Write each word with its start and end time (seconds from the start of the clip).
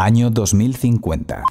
Año 0.00 0.30
2050. 0.30 1.42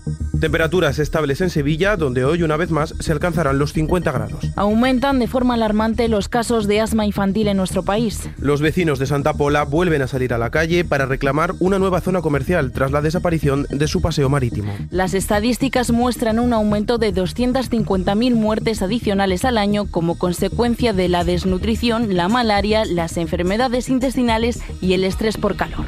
Temperaturas 0.41 0.97
estables 0.97 1.39
en 1.41 1.51
Sevilla, 1.51 1.96
donde 1.97 2.25
hoy 2.25 2.41
una 2.41 2.57
vez 2.57 2.71
más 2.71 2.95
se 2.99 3.11
alcanzarán 3.11 3.59
los 3.59 3.73
50 3.73 4.11
grados. 4.11 4.43
Aumentan 4.55 5.20
de 5.20 5.27
forma 5.27 5.54
alarmante 5.54 6.07
los 6.07 6.29
casos 6.29 6.65
de 6.65 6.81
asma 6.81 7.05
infantil 7.05 7.47
en 7.47 7.57
nuestro 7.57 7.83
país. 7.83 8.27
Los 8.39 8.59
vecinos 8.59 8.98
de 8.98 9.05
Santa 9.05 9.34
Pola 9.34 9.66
vuelven 9.66 10.02
a 10.02 10.07
salir 10.07 10.34
a 10.34 10.39
la 10.39 10.49
calle 10.49 10.84
para 10.84 11.05
reclamar 11.05 11.54
una 11.59 11.77
nueva 11.77 12.02
zona 12.02 12.23
comercial 12.23 12.71
tras 12.71 12.91
la 12.91 13.04
desaparición 13.04 13.67
de 13.70 13.88
su 13.88 14.02
paseo 14.02 14.30
marítimo. 14.30 14.73
Las 14.89 15.13
estadísticas 15.13 15.91
muestran 15.91 16.39
un 16.39 16.52
aumento 16.52 16.97
de 16.97 17.13
250.000 17.13 18.34
muertes 18.34 18.81
adicionales 18.81 19.45
al 19.45 19.59
año 19.59 19.86
como 19.86 20.18
consecuencia 20.18 20.91
de 20.91 21.07
la 21.07 21.23
desnutrición, 21.23 22.16
la 22.16 22.29
malaria, 22.29 22.84
las 22.86 23.18
enfermedades 23.18 23.89
intestinales 23.89 24.59
y 24.81 24.94
el 24.94 25.03
estrés 25.03 25.38
por 25.38 25.55
calor. 25.55 25.86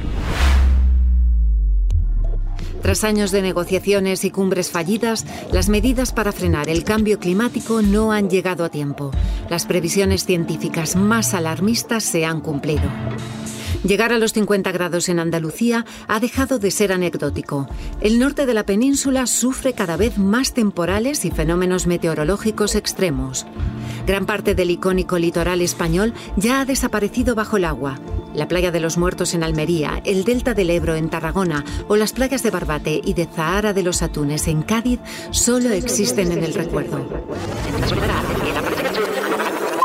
Tras 2.82 3.04
años 3.04 3.32
de 3.32 3.42
negociaciones 3.42 4.26
y 4.26 4.32
cumbres 4.32 4.72
fallidas, 4.72 5.26
las 5.52 5.70
medidas 5.70 6.12
para 6.12 6.32
frenar 6.32 6.70
el 6.70 6.84
cambio 6.84 7.20
climático 7.20 7.82
no 7.82 8.12
han 8.12 8.30
llegado 8.30 8.66
a 8.66 8.70
tiempo. 8.70 9.12
Las 9.50 9.66
previsiones 9.66 10.26
científicas 10.26 10.96
más 10.96 11.34
alarmistas 11.34 12.04
se 12.04 12.26
han 12.26 12.42
cumplido. 12.42 12.90
Llegar 13.84 14.14
a 14.14 14.20
los 14.20 14.34
50 14.34 14.72
grados 14.72 15.10
en 15.10 15.20
Andalucía 15.20 15.86
ha 16.08 16.20
dejado 16.20 16.60
de 16.60 16.70
ser 16.70 16.92
anecdótico. 16.92 17.68
El 18.00 18.20
norte 18.20 18.46
de 18.46 18.54
la 18.54 18.66
península 18.66 19.26
sufre 19.26 19.74
cada 19.74 19.98
vez 19.98 20.18
más 20.20 20.54
temporales 20.54 21.26
y 21.26 21.32
fenómenos 21.32 21.88
meteorológicos 21.88 22.76
extremos. 22.76 23.48
Gran 24.06 24.26
parte 24.26 24.54
del 24.54 24.72
icónico 24.72 25.18
litoral 25.18 25.62
español 25.62 26.14
ya 26.36 26.62
ha 26.62 26.66
desaparecido 26.66 27.34
bajo 27.34 27.58
el 27.58 27.66
agua. 27.66 28.00
La 28.34 28.48
playa 28.48 28.72
de 28.72 28.80
los 28.80 28.98
Muertos 28.98 29.34
en 29.34 29.44
Almería, 29.44 30.02
el 30.06 30.24
delta 30.24 30.54
del 30.54 30.70
Ebro 30.70 30.96
en 30.96 31.10
Tarragona 31.10 31.64
o 31.88 31.96
las 31.96 32.14
playas 32.14 32.44
de 32.44 32.52
Barbate 32.52 33.02
y 33.04 33.14
de 33.14 33.26
Zahara 33.26 33.74
de 33.74 33.84
los 33.84 34.02
Atunes 34.02 34.48
en 34.48 34.62
Cádiz 34.62 35.00
solo 35.32 35.70
existen 35.72 36.32
en 36.32 36.44
el 36.44 36.54
recuerdo. 36.54 37.06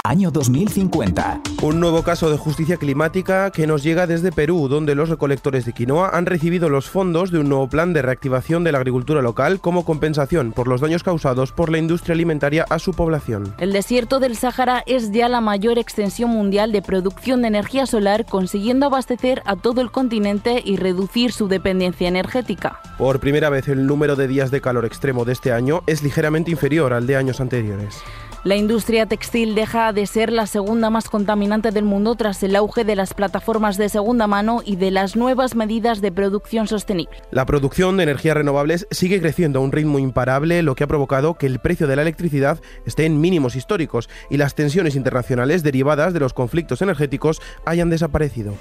Año 0.07 0.31
2050. 0.31 1.41
Un 1.63 1.81
nuevo 1.81 2.05
caso 2.05 2.31
de 2.31 2.37
justicia 2.37 2.77
climática 2.77 3.51
que 3.51 3.67
nos 3.67 3.83
llega 3.83 4.07
desde 4.07 4.31
Perú, 4.31 4.69
donde 4.69 4.95
los 4.95 5.09
recolectores 5.09 5.65
de 5.65 5.73
quinoa 5.73 6.11
han 6.11 6.27
recibido 6.27 6.69
los 6.69 6.89
fondos 6.89 7.33
de 7.33 7.41
un 7.41 7.49
nuevo 7.49 7.69
plan 7.69 7.93
de 7.93 8.03
reactivación 8.03 8.63
de 8.63 8.71
la 8.71 8.79
agricultura 8.79 9.21
local 9.21 9.59
como 9.59 9.85
compensación 9.85 10.53
por 10.53 10.69
los 10.69 10.81
daños 10.81 11.03
causados 11.03 11.51
por 11.51 11.73
la 11.73 11.79
industria 11.79 12.15
alimentaria 12.15 12.65
a 12.71 12.79
su 12.79 12.95
población. 12.95 13.53
El 13.59 13.73
desierto 13.73 14.21
del 14.21 14.37
Sáhara 14.37 14.85
es 14.87 15.11
ya 15.11 15.29
la 15.29 15.41
mayor 15.41 15.77
extensión 15.77 16.31
mundial 16.31 16.71
de 16.71 16.83
producción 16.83 17.43
de 17.43 17.49
energía 17.49 17.85
solar, 17.87 18.27
consiguiendo 18.27 18.87
abastecer 18.87 19.43
a 19.45 19.57
todo 19.57 19.81
el 19.81 19.91
continente 19.91 20.63
y 20.65 20.77
reducir 20.77 21.33
su 21.33 21.49
dependencia 21.49 22.07
energética. 22.07 22.79
Por 22.97 23.19
primera 23.19 23.51
vez 23.51 23.67
el 23.67 23.89
número 23.89 24.15
de 24.15 24.29
días 24.29 24.53
de 24.53 24.61
calor 24.61 24.85
extremo 24.85 25.25
de 25.25 25.33
este 25.33 25.51
año 25.51 25.83
es 25.89 26.05
ligeramente 26.05 26.53
inferior 26.53 26.93
al 26.93 27.09
de 27.09 27.17
años 27.17 27.41
anteriores. 27.41 28.05
La 28.47 28.55
industria 28.55 29.07
textil 29.07 29.57
deja 29.57 29.93
de 29.93 30.07
ser 30.07 30.31
la 30.31 30.47
segunda 30.47 30.89
más 30.89 31.09
contaminante 31.09 31.73
del 31.73 31.85
mundo 31.85 32.15
tras 32.15 32.41
el 32.45 32.55
auge 32.55 32.85
de 32.85 32.95
las 32.95 33.13
plataformas 33.13 33.77
de 33.77 33.89
segunda 33.89 34.29
mano 34.29 34.63
y 34.65 34.77
de 34.77 34.93
las 34.93 35.17
nuevas 35.17 35.57
medidas 35.57 36.01
de 36.01 36.13
producción 36.13 36.69
sostenible. 36.69 37.17
La 37.33 37.45
producción 37.45 37.97
de 37.97 38.05
energías 38.05 38.37
renovables 38.37 38.87
sigue 38.93 39.21
creciendo 39.21 39.59
a 39.59 39.63
un 39.63 39.73
ritmo 39.73 39.99
imparable, 39.99 40.63
lo 40.63 40.77
que 40.77 40.85
ha 40.85 40.87
provocado 40.87 41.35
que 41.35 41.47
el 41.47 41.59
precio 41.59 41.89
de 41.89 41.97
la 41.97 42.03
electricidad 42.03 42.61
esté 42.85 43.05
en 43.05 43.21
mínimos 43.21 43.57
históricos 43.57 44.09
y 44.31 44.37
las 44.37 44.55
tensiones 44.55 44.95
internacionales 44.95 45.65
derivadas 45.65 46.13
de 46.15 46.21
los 46.21 46.33
conflictos 46.33 46.83
energéticos 46.83 47.43
hayan 47.65 47.91
desaparecido 47.91 48.55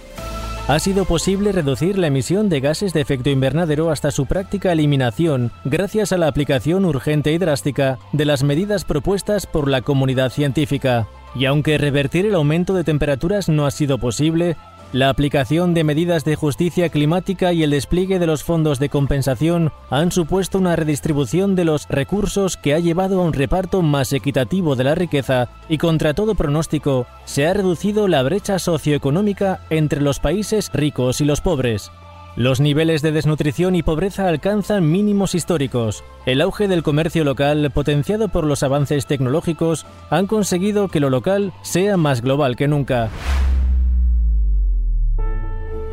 ha 0.68 0.80
sido 0.80 1.06
posible 1.06 1.52
reducir 1.52 2.00
la 2.00 2.08
emisión 2.08 2.50
de 2.50 2.60
gases 2.60 2.92
de 2.92 3.02
efecto 3.02 3.30
invernadero 3.30 3.92
hasta 3.92 4.10
su 4.10 4.26
práctica 4.26 4.72
eliminación 4.72 5.52
gracias 5.64 6.12
a 6.12 6.18
la 6.18 6.28
aplicación 6.28 6.86
urgente 6.86 7.32
y 7.32 7.38
drástica 7.38 8.00
de 8.14 8.26
las 8.26 8.42
medidas 8.42 8.84
propuestas 8.84 9.46
por 9.46 9.70
la 9.70 9.84
comunidad 9.84 10.32
científica. 10.32 11.08
Y 11.36 11.46
aunque 11.46 11.78
revertir 11.78 12.26
el 12.26 12.34
aumento 12.34 12.74
de 12.74 12.84
temperaturas 12.84 13.48
no 13.48 13.68
ha 13.68 13.72
sido 13.72 14.00
posible, 14.00 14.58
la 14.94 15.10
aplicación 15.10 15.74
de 15.74 15.84
medidas 15.84 16.24
de 16.24 16.36
justicia 16.36 16.90
climática 16.90 17.52
y 17.54 17.64
el 17.64 17.72
despliegue 17.72 18.20
de 18.20 18.28
los 18.28 18.44
fondos 18.44 18.80
de 18.80 18.90
compensación 18.90 19.72
han 19.90 20.12
supuesto 20.12 20.58
una 20.58 20.76
redistribución 20.76 21.56
de 21.56 21.66
los 21.66 21.88
recursos 21.90 22.58
que 22.58 22.74
ha 22.74 22.80
llevado 22.80 23.22
a 23.22 23.26
un 23.26 23.34
reparto 23.34 23.82
más 23.82 24.14
equitativo 24.14 24.76
de 24.76 24.86
la 24.86 24.96
riqueza 24.96 25.50
y 25.68 25.78
contra 25.78 26.14
todo 26.14 26.36
pronóstico 26.36 27.08
se 27.26 27.46
ha 27.48 27.54
reducido 27.54 28.08
la 28.08 28.24
brecha 28.24 28.60
socioeconómica 28.60 29.60
entre 29.70 30.02
los 30.02 30.20
países 30.20 30.72
ricos 30.74 31.20
y 31.22 31.26
los 31.26 31.42
pobres. 31.42 31.92
Los 32.36 32.60
niveles 32.60 33.02
de 33.02 33.14
desnutrición 33.14 33.76
y 33.76 33.84
pobreza 33.84 34.28
alcanzan 34.28 34.92
mínimos 34.92 35.36
históricos. 35.36 36.04
El 36.26 36.42
auge 36.42 36.68
del 36.68 36.84
comercio 36.84 37.24
local, 37.24 37.72
potenciado 37.74 38.28
por 38.28 38.44
los 38.44 38.62
avances 38.62 39.06
tecnológicos, 39.06 39.86
han 40.10 40.28
conseguido 40.28 40.90
que 40.90 41.00
lo 41.00 41.10
local 41.10 41.54
sea 41.62 41.96
más 41.96 42.22
global 42.22 42.58
que 42.58 42.68
nunca. 42.68 43.10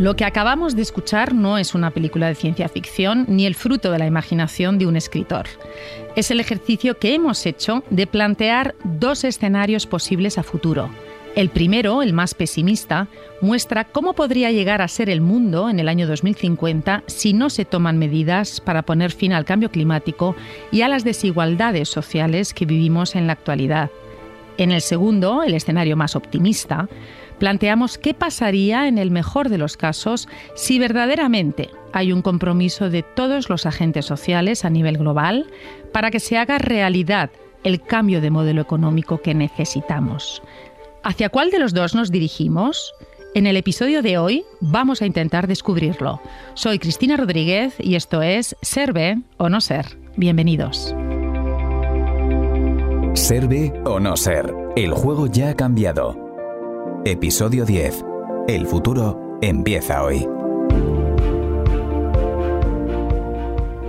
Lo 0.02 0.16
que 0.16 0.24
acabamos 0.24 0.74
de 0.74 0.82
escuchar 0.82 1.32
no 1.32 1.58
es 1.58 1.76
una 1.76 1.92
película 1.92 2.26
de 2.26 2.34
ciencia 2.34 2.68
ficción 2.68 3.24
ni 3.28 3.46
el 3.46 3.54
fruto 3.54 3.92
de 3.92 4.00
la 4.00 4.06
imaginación 4.08 4.76
de 4.76 4.88
un 4.88 4.96
escritor. 4.96 5.46
Es 6.16 6.32
el 6.32 6.40
ejercicio 6.40 6.98
que 6.98 7.14
hemos 7.14 7.46
hecho 7.46 7.84
de 7.88 8.08
plantear 8.08 8.74
dos 8.82 9.22
escenarios 9.22 9.86
posibles 9.86 10.38
a 10.38 10.42
futuro. 10.42 10.90
El 11.36 11.50
primero, 11.50 12.02
el 12.02 12.14
más 12.14 12.34
pesimista, 12.34 13.06
muestra 13.40 13.84
cómo 13.84 14.14
podría 14.14 14.50
llegar 14.50 14.82
a 14.82 14.88
ser 14.88 15.08
el 15.08 15.20
mundo 15.20 15.70
en 15.70 15.78
el 15.78 15.88
año 15.88 16.08
2050 16.08 17.04
si 17.06 17.32
no 17.32 17.48
se 17.48 17.64
toman 17.64 17.96
medidas 17.96 18.60
para 18.60 18.82
poner 18.82 19.12
fin 19.12 19.32
al 19.32 19.44
cambio 19.44 19.70
climático 19.70 20.34
y 20.72 20.82
a 20.82 20.88
las 20.88 21.04
desigualdades 21.04 21.88
sociales 21.88 22.54
que 22.54 22.66
vivimos 22.66 23.14
en 23.14 23.28
la 23.28 23.34
actualidad. 23.34 23.88
En 24.58 24.72
el 24.72 24.82
segundo, 24.82 25.44
el 25.44 25.54
escenario 25.54 25.96
más 25.96 26.16
optimista, 26.16 26.88
planteamos 27.42 27.98
qué 27.98 28.14
pasaría 28.14 28.86
en 28.86 28.98
el 28.98 29.10
mejor 29.10 29.48
de 29.48 29.58
los 29.58 29.76
casos 29.76 30.28
si 30.54 30.78
verdaderamente 30.78 31.70
hay 31.92 32.12
un 32.12 32.22
compromiso 32.22 32.88
de 32.88 33.02
todos 33.02 33.50
los 33.50 33.66
agentes 33.66 34.06
sociales 34.06 34.64
a 34.64 34.70
nivel 34.70 34.96
global 34.96 35.46
para 35.92 36.12
que 36.12 36.20
se 36.20 36.38
haga 36.38 36.58
realidad 36.58 37.30
el 37.64 37.82
cambio 37.82 38.20
de 38.20 38.30
modelo 38.30 38.62
económico 38.62 39.22
que 39.22 39.34
necesitamos. 39.34 40.40
¿Hacia 41.02 41.30
cuál 41.30 41.50
de 41.50 41.58
los 41.58 41.74
dos 41.74 41.96
nos 41.96 42.12
dirigimos? 42.12 42.94
En 43.34 43.48
el 43.48 43.56
episodio 43.56 44.02
de 44.02 44.18
hoy 44.18 44.44
vamos 44.60 45.02
a 45.02 45.06
intentar 45.06 45.48
descubrirlo. 45.48 46.20
Soy 46.54 46.78
Cristina 46.78 47.16
Rodríguez 47.16 47.74
y 47.80 47.96
esto 47.96 48.22
es 48.22 48.54
Serve 48.62 49.18
o 49.38 49.48
no 49.48 49.60
ser. 49.60 49.98
Bienvenidos. 50.16 50.94
Serve 53.14 53.72
o 53.84 53.98
no 53.98 54.16
ser. 54.16 54.54
El 54.76 54.92
juego 54.92 55.26
ya 55.26 55.50
ha 55.50 55.56
cambiado. 55.56 56.21
Episodio 57.04 57.64
10. 57.64 58.04
El 58.46 58.64
futuro 58.64 59.36
empieza 59.42 60.04
hoy. 60.04 60.24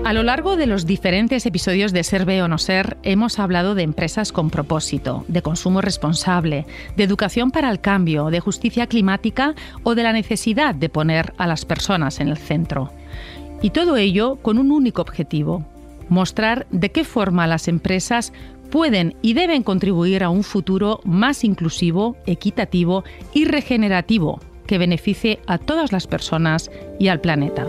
A 0.03 0.13
lo 0.13 0.23
largo 0.23 0.55
de 0.55 0.65
los 0.65 0.87
diferentes 0.87 1.45
episodios 1.45 1.93
de 1.93 2.03
Ser 2.03 2.27
o 2.27 2.47
No 2.47 2.57
Ser, 2.57 2.97
hemos 3.03 3.37
hablado 3.37 3.75
de 3.75 3.83
empresas 3.83 4.31
con 4.31 4.49
propósito, 4.49 5.25
de 5.27 5.43
consumo 5.43 5.79
responsable, 5.79 6.65
de 6.97 7.03
educación 7.03 7.51
para 7.51 7.69
el 7.69 7.79
cambio, 7.79 8.31
de 8.31 8.39
justicia 8.39 8.87
climática 8.87 9.53
o 9.83 9.93
de 9.93 10.01
la 10.01 10.11
necesidad 10.11 10.73
de 10.73 10.89
poner 10.89 11.35
a 11.37 11.45
las 11.45 11.65
personas 11.65 12.19
en 12.19 12.29
el 12.29 12.37
centro. 12.37 12.89
Y 13.61 13.69
todo 13.69 13.95
ello 13.95 14.37
con 14.37 14.57
un 14.57 14.71
único 14.71 15.03
objetivo, 15.03 15.63
mostrar 16.09 16.65
de 16.71 16.91
qué 16.91 17.03
forma 17.03 17.45
las 17.45 17.67
empresas 17.67 18.33
pueden 18.69 19.15
y 19.21 19.33
deben 19.33 19.63
contribuir 19.63 20.23
a 20.23 20.29
un 20.29 20.43
futuro 20.43 20.99
más 21.03 21.43
inclusivo, 21.43 22.17
equitativo 22.25 23.03
y 23.33 23.45
regenerativo 23.45 24.39
que 24.67 24.77
beneficie 24.77 25.39
a 25.45 25.57
todas 25.57 25.91
las 25.91 26.07
personas 26.07 26.71
y 26.99 27.09
al 27.09 27.21
planeta. 27.21 27.67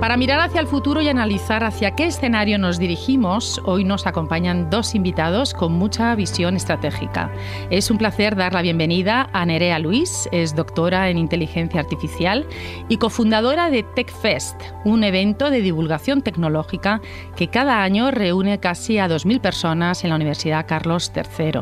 Para 0.00 0.16
mirar 0.16 0.40
hacia 0.40 0.62
el 0.62 0.66
futuro 0.66 1.02
y 1.02 1.08
analizar 1.10 1.62
hacia 1.62 1.90
qué 1.90 2.06
escenario 2.06 2.56
nos 2.58 2.78
dirigimos, 2.78 3.60
hoy 3.66 3.84
nos 3.84 4.06
acompañan 4.06 4.70
dos 4.70 4.94
invitados 4.94 5.52
con 5.52 5.72
mucha 5.72 6.14
visión 6.14 6.56
estratégica. 6.56 7.30
Es 7.68 7.90
un 7.90 7.98
placer 7.98 8.34
dar 8.34 8.54
la 8.54 8.62
bienvenida 8.62 9.28
a 9.34 9.44
Nerea 9.44 9.78
Luis, 9.78 10.26
es 10.32 10.56
doctora 10.56 11.10
en 11.10 11.18
inteligencia 11.18 11.80
artificial 11.80 12.46
y 12.88 12.96
cofundadora 12.96 13.68
de 13.68 13.82
TechFest, 13.82 14.58
un 14.86 15.04
evento 15.04 15.50
de 15.50 15.60
divulgación 15.60 16.22
tecnológica 16.22 17.02
que 17.36 17.48
cada 17.48 17.82
año 17.82 18.10
reúne 18.10 18.58
casi 18.58 18.96
a 18.96 19.06
2.000 19.06 19.42
personas 19.42 20.02
en 20.02 20.10
la 20.10 20.16
Universidad 20.16 20.66
Carlos 20.66 21.12
III. 21.14 21.60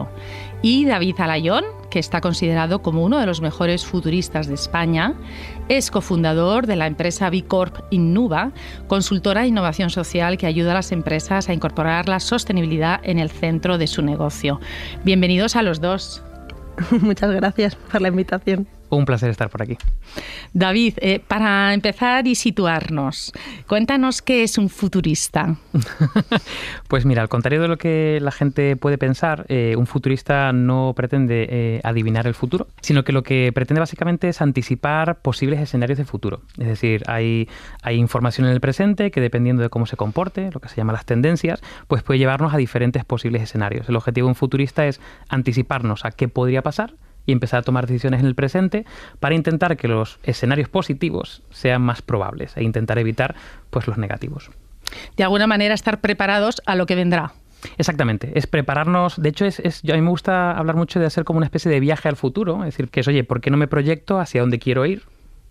Y 0.62 0.84
David 0.84 1.16
Alayón, 1.18 1.64
que 1.90 1.98
está 1.98 2.20
considerado 2.20 2.82
como 2.82 3.04
uno 3.04 3.18
de 3.18 3.26
los 3.26 3.40
mejores 3.40 3.84
futuristas 3.84 4.46
de 4.46 4.54
España. 4.54 5.14
Es 5.68 5.90
cofundador 5.90 6.66
de 6.66 6.76
la 6.76 6.86
empresa 6.86 7.30
B 7.30 7.44
Corp 7.44 7.78
Innuva, 7.90 8.52
consultora 8.86 9.42
de 9.42 9.48
innovación 9.48 9.90
social 9.90 10.38
que 10.38 10.46
ayuda 10.46 10.72
a 10.72 10.74
las 10.74 10.92
empresas 10.92 11.48
a 11.48 11.52
incorporar 11.52 12.08
la 12.08 12.20
sostenibilidad 12.20 13.00
en 13.02 13.18
el 13.18 13.30
centro 13.30 13.78
de 13.78 13.86
su 13.86 14.02
negocio. 14.02 14.60
Bienvenidos 15.04 15.56
a 15.56 15.62
los 15.62 15.80
dos. 15.80 16.22
Muchas 17.00 17.32
gracias 17.32 17.74
por 17.74 18.00
la 18.00 18.08
invitación. 18.08 18.77
Un 18.90 19.04
placer 19.04 19.30
estar 19.30 19.50
por 19.50 19.62
aquí. 19.62 19.76
David, 20.52 20.94
eh, 21.00 21.20
para 21.26 21.74
empezar 21.74 22.26
y 22.26 22.34
situarnos, 22.34 23.32
cuéntanos 23.66 24.22
qué 24.22 24.42
es 24.42 24.58
un 24.58 24.68
futurista. 24.68 25.56
pues 26.88 27.04
mira, 27.04 27.22
al 27.22 27.28
contrario 27.28 27.60
de 27.60 27.68
lo 27.68 27.76
que 27.76 28.18
la 28.20 28.30
gente 28.30 28.76
puede 28.76 28.98
pensar, 28.98 29.44
eh, 29.48 29.74
un 29.76 29.86
futurista 29.86 30.52
no 30.52 30.94
pretende 30.96 31.46
eh, 31.50 31.80
adivinar 31.84 32.26
el 32.26 32.34
futuro, 32.34 32.68
sino 32.80 33.04
que 33.04 33.12
lo 33.12 33.22
que 33.22 33.52
pretende 33.52 33.80
básicamente 33.80 34.28
es 34.28 34.40
anticipar 34.40 35.20
posibles 35.20 35.60
escenarios 35.60 35.98
de 35.98 36.04
futuro. 36.04 36.42
Es 36.58 36.66
decir, 36.66 37.02
hay, 37.06 37.48
hay 37.82 37.96
información 37.96 38.46
en 38.46 38.52
el 38.52 38.60
presente 38.60 39.10
que 39.10 39.20
dependiendo 39.20 39.62
de 39.62 39.68
cómo 39.68 39.86
se 39.86 39.96
comporte, 39.96 40.50
lo 40.52 40.60
que 40.60 40.68
se 40.68 40.76
llama 40.76 40.92
las 40.92 41.04
tendencias, 41.04 41.60
pues 41.86 42.02
puede 42.02 42.18
llevarnos 42.18 42.54
a 42.54 42.56
diferentes 42.56 43.04
posibles 43.04 43.42
escenarios. 43.42 43.88
El 43.88 43.96
objetivo 43.96 44.26
de 44.26 44.30
un 44.30 44.34
futurista 44.34 44.86
es 44.86 45.00
anticiparnos 45.28 46.04
a 46.04 46.10
qué 46.10 46.28
podría 46.28 46.62
pasar 46.62 46.94
y 47.28 47.32
empezar 47.32 47.60
a 47.60 47.62
tomar 47.62 47.86
decisiones 47.86 48.20
en 48.20 48.26
el 48.26 48.34
presente 48.34 48.86
para 49.20 49.34
intentar 49.34 49.76
que 49.76 49.86
los 49.86 50.18
escenarios 50.22 50.70
positivos 50.70 51.42
sean 51.50 51.82
más 51.82 52.00
probables 52.00 52.56
e 52.56 52.64
intentar 52.64 52.98
evitar 52.98 53.36
pues 53.68 53.86
los 53.86 53.98
negativos. 53.98 54.50
De 55.18 55.24
alguna 55.24 55.46
manera 55.46 55.74
estar 55.74 56.00
preparados 56.00 56.62
a 56.64 56.74
lo 56.74 56.86
que 56.86 56.94
vendrá. 56.94 57.34
Exactamente, 57.76 58.32
es 58.34 58.46
prepararnos, 58.46 59.20
de 59.20 59.28
hecho 59.28 59.44
es, 59.44 59.60
es, 59.60 59.82
a 59.84 59.92
mí 59.92 60.00
me 60.00 60.08
gusta 60.08 60.52
hablar 60.52 60.76
mucho 60.76 61.00
de 61.00 61.06
hacer 61.06 61.24
como 61.24 61.36
una 61.36 61.46
especie 61.46 61.70
de 61.70 61.80
viaje 61.80 62.08
al 62.08 62.16
futuro, 62.16 62.60
es 62.60 62.66
decir, 62.66 62.88
que 62.88 63.00
es, 63.00 63.08
oye, 63.08 63.24
¿por 63.24 63.42
qué 63.42 63.50
no 63.50 63.58
me 63.58 63.68
proyecto 63.68 64.18
hacia 64.20 64.40
dónde 64.40 64.58
quiero 64.58 64.86
ir? 64.86 65.02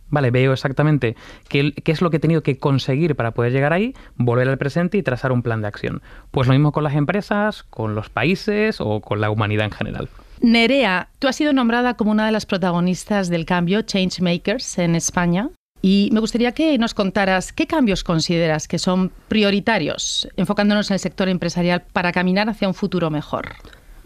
Vale, 0.09 0.31
veo 0.31 0.53
exactamente 0.53 1.15
qué, 1.47 1.73
qué, 1.73 1.91
es 1.91 2.01
lo 2.01 2.09
que 2.09 2.17
he 2.17 2.19
tenido 2.19 2.41
que 2.41 2.57
conseguir 2.57 3.15
para 3.15 3.31
poder 3.31 3.51
llegar 3.51 3.73
ahí, 3.73 3.93
volver 4.15 4.47
al 4.49 4.57
presente 4.57 4.97
y 4.97 5.03
trazar 5.03 5.31
un 5.31 5.43
plan 5.43 5.61
de 5.61 5.67
acción. 5.67 6.01
Pues 6.31 6.47
lo 6.47 6.53
mismo 6.53 6.71
con 6.71 6.83
las 6.83 6.95
empresas, 6.95 7.61
con 7.63 7.93
los 7.93 8.09
países 8.09 8.77
o 8.79 9.01
con 9.01 9.21
la 9.21 9.29
humanidad 9.29 9.65
en 9.65 9.71
general. 9.71 10.09
Nerea, 10.41 11.09
tú 11.19 11.27
has 11.27 11.35
sido 11.35 11.53
nombrada 11.53 11.95
como 11.95 12.11
una 12.11 12.25
de 12.25 12.31
las 12.31 12.45
protagonistas 12.45 13.29
del 13.29 13.45
cambio 13.45 13.81
Changemakers 13.81 14.77
en 14.77 14.95
España. 14.95 15.49
Y 15.81 16.09
me 16.11 16.19
gustaría 16.19 16.53
que 16.53 16.77
nos 16.77 16.93
contaras 16.93 17.53
qué 17.53 17.67
cambios 17.67 18.03
consideras 18.03 18.67
que 18.67 18.79
son 18.79 19.11
prioritarios, 19.27 20.27
enfocándonos 20.35 20.89
en 20.89 20.95
el 20.95 20.99
sector 20.99 21.29
empresarial 21.29 21.83
para 21.93 22.11
caminar 22.11 22.49
hacia 22.49 22.67
un 22.67 22.73
futuro 22.73 23.09
mejor. 23.09 23.55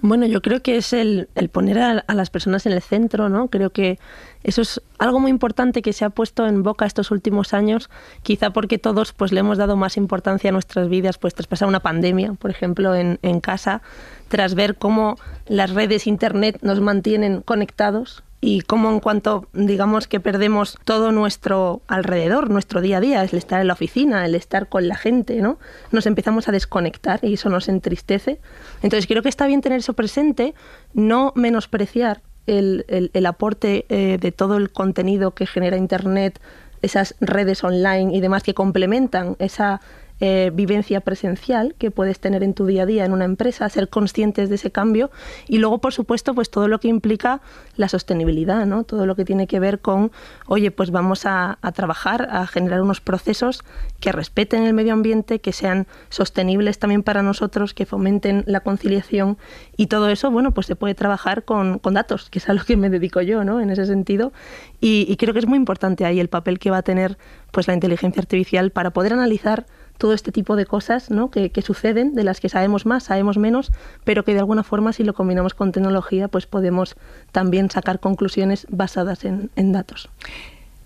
Bueno, 0.03 0.25
yo 0.25 0.41
creo 0.41 0.63
que 0.63 0.77
es 0.77 0.93
el, 0.93 1.29
poner 1.51 1.77
a, 1.77 2.03
las 2.07 2.31
personas 2.31 2.65
en 2.65 2.71
el 2.71 2.81
centro, 2.81 3.29
¿no? 3.29 3.49
Creo 3.49 3.69
que 3.69 3.99
eso 4.43 4.63
es 4.63 4.81
algo 4.97 5.19
muy 5.19 5.29
importante 5.29 5.83
que 5.83 5.93
se 5.93 6.03
ha 6.03 6.09
puesto 6.09 6.47
en 6.47 6.63
boca 6.63 6.87
estos 6.87 7.11
últimos 7.11 7.53
años, 7.53 7.91
quizá 8.23 8.49
porque 8.49 8.79
todos 8.79 9.13
pues 9.13 9.31
le 9.31 9.41
hemos 9.41 9.59
dado 9.59 9.75
más 9.75 9.97
importancia 9.97 10.49
a 10.49 10.53
nuestras 10.53 10.89
vidas, 10.89 11.19
pues 11.19 11.35
tras 11.35 11.45
pasar 11.45 11.67
una 11.67 11.81
pandemia, 11.81 12.33
por 12.33 12.49
ejemplo, 12.49 12.95
en, 12.95 13.19
en 13.21 13.41
casa, 13.41 13.83
tras 14.27 14.55
ver 14.55 14.75
cómo 14.75 15.17
las 15.45 15.69
redes 15.69 16.07
internet 16.07 16.57
nos 16.63 16.81
mantienen 16.81 17.41
conectados 17.41 18.23
y 18.43 18.61
cómo 18.61 18.89
en 18.89 18.99
cuanto 18.99 19.47
digamos 19.53 20.07
que 20.07 20.19
perdemos 20.19 20.77
todo 20.83 21.11
nuestro 21.11 21.83
alrededor, 21.87 22.49
nuestro 22.49 22.81
día 22.81 22.97
a 22.97 22.99
día, 22.99 23.23
el 23.23 23.37
estar 23.37 23.61
en 23.61 23.67
la 23.67 23.73
oficina, 23.73 24.25
el 24.25 24.33
estar 24.33 24.67
con 24.67 24.87
la 24.87 24.95
gente, 24.95 25.39
¿no? 25.41 25.59
Nos 25.91 26.07
empezamos 26.07 26.49
a 26.49 26.51
desconectar 26.51 27.19
y 27.21 27.35
eso 27.35 27.49
nos 27.49 27.69
entristece. 27.69 28.41
Entonces 28.81 29.05
creo 29.05 29.21
que 29.21 29.29
está 29.29 29.45
bien 29.45 29.61
tener 29.61 29.79
eso 29.79 29.93
presente, 29.93 30.55
no 30.93 31.33
menospreciar 31.35 32.23
el, 32.47 32.85
el, 33.13 33.25
aporte 33.27 33.85
eh, 33.89 34.17
de 34.19 34.31
todo 34.31 34.57
el 34.57 34.71
contenido 34.71 35.35
que 35.35 35.45
genera 35.45 35.77
Internet, 35.77 36.41
esas 36.81 37.15
redes 37.19 37.63
online 37.63 38.15
y 38.15 38.21
demás 38.21 38.41
que 38.41 38.55
complementan 38.55 39.35
esa 39.37 39.81
eh, 40.23 40.51
vivencia 40.53 41.01
presencial 41.01 41.73
que 41.79 41.89
puedes 41.89 42.19
tener 42.19 42.43
en 42.43 42.53
tu 42.53 42.67
día 42.67 42.83
a 42.83 42.85
día 42.85 43.05
en 43.05 43.11
una 43.11 43.25
empresa, 43.25 43.67
ser 43.69 43.89
conscientes 43.89 44.49
de 44.49 44.55
ese 44.55 44.71
cambio 44.71 45.09
y 45.47 45.57
luego, 45.57 45.79
por 45.79 45.93
supuesto, 45.93 46.35
pues 46.35 46.51
todo 46.51 46.67
lo 46.67 46.79
que 46.79 46.89
implica 46.89 47.41
la 47.75 47.89
sostenibilidad, 47.89 48.67
¿no? 48.67 48.83
Todo 48.83 49.07
lo 49.07 49.15
que 49.15 49.25
tiene 49.25 49.47
que 49.47 49.59
ver 49.59 49.79
con, 49.79 50.11
oye, 50.45 50.69
pues 50.69 50.91
vamos 50.91 51.25
a, 51.25 51.57
trabajar, 51.73 52.27
a 52.31 52.45
generar 52.45 52.83
unos 52.83 53.01
procesos 53.01 53.63
que 53.99 54.11
respeten 54.11 54.61
el 54.61 54.73
medio 54.75 54.93
ambiente, 54.93 55.39
que 55.39 55.53
sean 55.53 55.87
sostenibles 56.09 56.77
también 56.77 57.01
para 57.01 57.23
nosotros, 57.23 57.73
que 57.73 57.87
fomenten 57.87 58.43
la 58.45 58.59
conciliación 58.59 59.39
y 59.75 59.87
todo 59.87 60.07
eso, 60.09 60.29
bueno, 60.29 60.51
pues 60.51 60.67
se 60.67 60.75
puede 60.75 60.93
trabajar 60.93 61.45
con, 61.45 61.79
con 61.79 61.95
datos, 61.95 62.29
que 62.29 62.37
es 62.37 62.47
a 62.47 62.53
lo 62.53 62.63
que 62.63 62.77
me 62.77 62.91
dedico 62.91 63.21
yo, 63.21 63.43
¿no? 63.43 63.59
En 63.59 63.71
ese 63.71 63.87
sentido. 63.87 64.33
Y, 64.79 65.07
y 65.09 65.17
creo 65.17 65.33
que 65.33 65.39
es 65.39 65.47
muy 65.47 65.57
importante 65.57 66.05
ahí 66.05 66.19
el 66.19 66.27
papel 66.27 66.59
que 66.59 66.69
va 66.69 66.77
a 66.77 66.83
tener 66.83 67.17
pues 67.49 67.67
la 67.67 67.73
inteligencia 67.73 68.21
artificial 68.21 68.69
para 68.69 68.91
poder 68.91 69.13
analizar 69.13 69.65
todo 70.01 70.13
este 70.13 70.31
tipo 70.31 70.55
de 70.55 70.65
cosas 70.65 71.11
¿no? 71.11 71.29
que, 71.29 71.51
suceden, 71.61 72.15
de 72.15 72.23
las 72.23 72.39
que 72.39 72.49
sabemos 72.49 72.87
más, 72.87 73.03
sabemos 73.03 73.37
menos, 73.37 73.71
pero 74.03 74.25
que 74.25 74.33
de 74.33 74.39
alguna 74.39 74.63
forma 74.63 74.93
si 74.93 75.03
lo 75.03 75.13
combinamos 75.13 75.53
con 75.53 75.71
tecnología, 75.71 76.27
pues 76.27 76.47
podemos 76.47 76.95
también 77.31 77.69
sacar 77.69 77.99
conclusiones 77.99 78.65
basadas 78.71 79.23
en, 79.25 79.71
datos. 79.71 80.09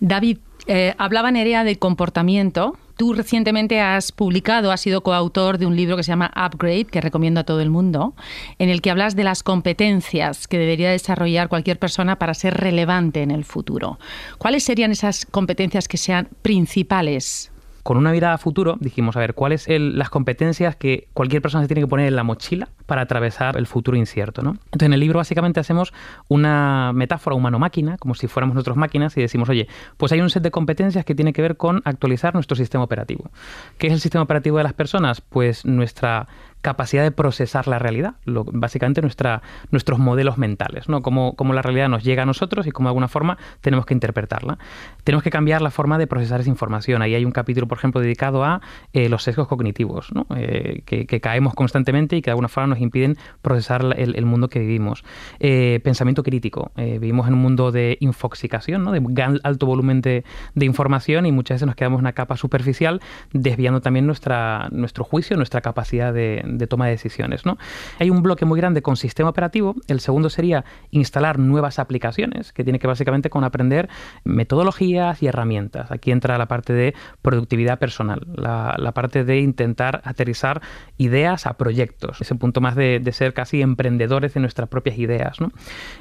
David, 0.00 0.36
eh, 0.66 0.94
hablaba 0.98 1.30
Nerea 1.30 1.64
de 1.64 1.76
comportamiento. 1.76 2.76
Tú 2.98 3.14
recientemente 3.14 3.80
has 3.80 4.12
publicado, 4.12 4.70
has 4.70 4.82
sido 4.82 5.00
coautor 5.00 5.56
de 5.56 5.64
un 5.64 5.76
libro 5.76 5.96
que 5.96 6.02
se 6.02 6.08
llama 6.08 6.30
Upgrade, 6.36 6.84
que 6.84 7.00
recomiendo 7.00 7.40
a 7.40 7.44
todo 7.44 7.62
el 7.62 7.70
mundo, 7.70 8.12
en 8.58 8.68
el 8.68 8.82
que 8.82 8.90
hablas 8.90 9.16
de 9.16 9.24
las 9.24 9.42
competencias 9.42 10.46
que 10.46 10.58
debería 10.58 10.90
desarrollar 10.90 11.48
cualquier 11.48 11.78
persona 11.78 12.18
para 12.18 12.34
ser 12.34 12.52
relevante 12.52 13.22
en 13.22 13.30
el 13.30 13.46
futuro. 13.46 13.98
¿Cuáles 14.36 14.62
serían 14.62 14.92
esas 14.92 15.24
competencias 15.24 15.88
que 15.88 15.96
sean 15.96 16.28
principales 16.42 17.50
con 17.86 17.98
una 17.98 18.10
mirada 18.10 18.34
a 18.34 18.38
futuro 18.38 18.76
dijimos, 18.80 19.16
a 19.16 19.20
ver, 19.20 19.34
¿cuáles 19.34 19.62
son 19.62 19.96
las 19.96 20.10
competencias 20.10 20.74
que 20.74 21.06
cualquier 21.14 21.40
persona 21.40 21.62
se 21.62 21.68
tiene 21.68 21.82
que 21.82 21.86
poner 21.86 22.08
en 22.08 22.16
la 22.16 22.24
mochila 22.24 22.68
para 22.84 23.02
atravesar 23.02 23.56
el 23.56 23.68
futuro 23.68 23.96
incierto? 23.96 24.42
¿no? 24.42 24.56
Entonces 24.64 24.86
en 24.86 24.92
el 24.92 24.98
libro 24.98 25.18
básicamente 25.18 25.60
hacemos 25.60 25.92
una 26.26 26.90
metáfora 26.92 27.36
humano-máquina, 27.36 27.96
como 27.96 28.16
si 28.16 28.26
fuéramos 28.26 28.56
nosotros 28.56 28.76
máquinas, 28.76 29.16
y 29.16 29.20
decimos, 29.20 29.48
oye, 29.50 29.68
pues 29.98 30.10
hay 30.10 30.20
un 30.20 30.30
set 30.30 30.42
de 30.42 30.50
competencias 30.50 31.04
que 31.04 31.14
tiene 31.14 31.32
que 31.32 31.42
ver 31.42 31.56
con 31.56 31.80
actualizar 31.84 32.34
nuestro 32.34 32.56
sistema 32.56 32.82
operativo. 32.82 33.30
¿Qué 33.78 33.86
es 33.86 33.92
el 33.92 34.00
sistema 34.00 34.24
operativo 34.24 34.56
de 34.56 34.64
las 34.64 34.72
personas? 34.72 35.20
Pues 35.20 35.64
nuestra 35.64 36.26
capacidad 36.62 37.02
de 37.02 37.12
procesar 37.12 37.68
la 37.68 37.78
realidad, 37.78 38.14
lo, 38.24 38.44
básicamente 38.44 39.00
nuestra, 39.00 39.42
nuestros 39.70 39.98
modelos 39.98 40.36
mentales, 40.36 40.88
¿no? 40.88 41.02
Cómo, 41.02 41.36
cómo, 41.36 41.52
la 41.52 41.62
realidad 41.62 41.88
nos 41.88 42.02
llega 42.02 42.24
a 42.24 42.26
nosotros 42.26 42.66
y 42.66 42.72
cómo 42.72 42.88
de 42.88 42.90
alguna 42.90 43.08
forma 43.08 43.38
tenemos 43.60 43.86
que 43.86 43.94
interpretarla. 43.94 44.58
Tenemos 45.04 45.22
que 45.22 45.30
cambiar 45.30 45.62
la 45.62 45.70
forma 45.70 45.96
de 45.98 46.06
procesar 46.06 46.40
esa 46.40 46.50
información. 46.50 47.02
Ahí 47.02 47.14
hay 47.14 47.24
un 47.24 47.32
capítulo, 47.32 47.68
por 47.68 47.78
ejemplo, 47.78 48.00
dedicado 48.00 48.44
a 48.44 48.60
eh, 48.92 49.08
los 49.08 49.22
sesgos 49.22 49.46
cognitivos, 49.46 50.12
¿no? 50.12 50.26
eh, 50.36 50.82
que, 50.84 51.20
caemos 51.20 51.54
constantemente 51.54 52.16
y 52.16 52.22
que 52.22 52.26
de 52.26 52.32
alguna 52.32 52.48
forma 52.48 52.68
nos 52.68 52.80
impiden 52.80 53.16
procesar 53.42 53.84
el, 53.96 54.16
el 54.16 54.26
mundo 54.26 54.48
que 54.48 54.58
vivimos. 54.58 55.04
Eh, 55.40 55.80
pensamiento 55.82 56.22
crítico. 56.22 56.72
Vivimos 56.76 57.26
en 57.28 57.34
un 57.34 57.40
mundo 57.40 57.72
de 57.72 57.96
infoxicación, 58.00 58.84
¿no? 58.84 58.92
de 58.92 59.40
alto 59.42 59.66
volumen 59.66 60.00
de, 60.02 60.24
de, 60.54 60.66
información 60.66 61.26
y 61.26 61.32
muchas 61.32 61.56
veces 61.56 61.66
nos 61.66 61.76
quedamos 61.76 61.98
en 61.98 62.04
una 62.04 62.12
capa 62.12 62.36
superficial 62.36 63.00
desviando 63.32 63.80
también 63.80 64.06
nuestra, 64.06 64.68
nuestro 64.72 65.04
juicio, 65.04 65.36
nuestra 65.36 65.60
capacidad 65.60 66.12
de, 66.12 66.42
de 66.46 66.66
toma 66.66 66.86
de 66.86 66.92
decisiones. 66.92 67.44
¿no? 67.44 67.58
Hay 67.98 68.10
un 68.10 68.22
bloque 68.22 68.44
muy 68.44 68.58
grande 68.58 68.82
con 68.82 68.96
sistema 68.96 69.30
operativo, 69.30 69.74
el 69.88 70.00
segundo 70.00 70.30
sería 70.30 70.64
instalar 70.90 71.38
nuevas 71.38 71.78
aplicaciones, 71.78 72.52
que 72.52 72.64
tiene 72.64 72.78
que 72.78 72.86
básicamente 72.86 73.30
con 73.30 73.44
aprender 73.44 73.88
metodologías 74.24 75.22
y 75.22 75.26
herramientas. 75.26 75.90
Aquí 75.90 76.10
entra 76.10 76.38
la 76.38 76.46
parte 76.46 76.72
de 76.72 76.94
productividad 77.22 77.78
personal, 77.78 78.26
la, 78.34 78.92
parte 78.94 79.24
de 79.24 79.40
intentar 79.40 80.00
aterrizar 80.04 80.62
ideas 80.96 81.46
a 81.46 81.54
proyectos, 81.54 82.20
ese 82.20 82.34
punto 82.34 82.60
más 82.60 82.74
de, 82.74 83.02
ser 83.12 83.34
casi 83.34 83.62
emprendedores 83.62 84.34
de 84.34 84.40
nuestras 84.40 84.68
propias 84.68 84.98
ideas. 84.98 85.36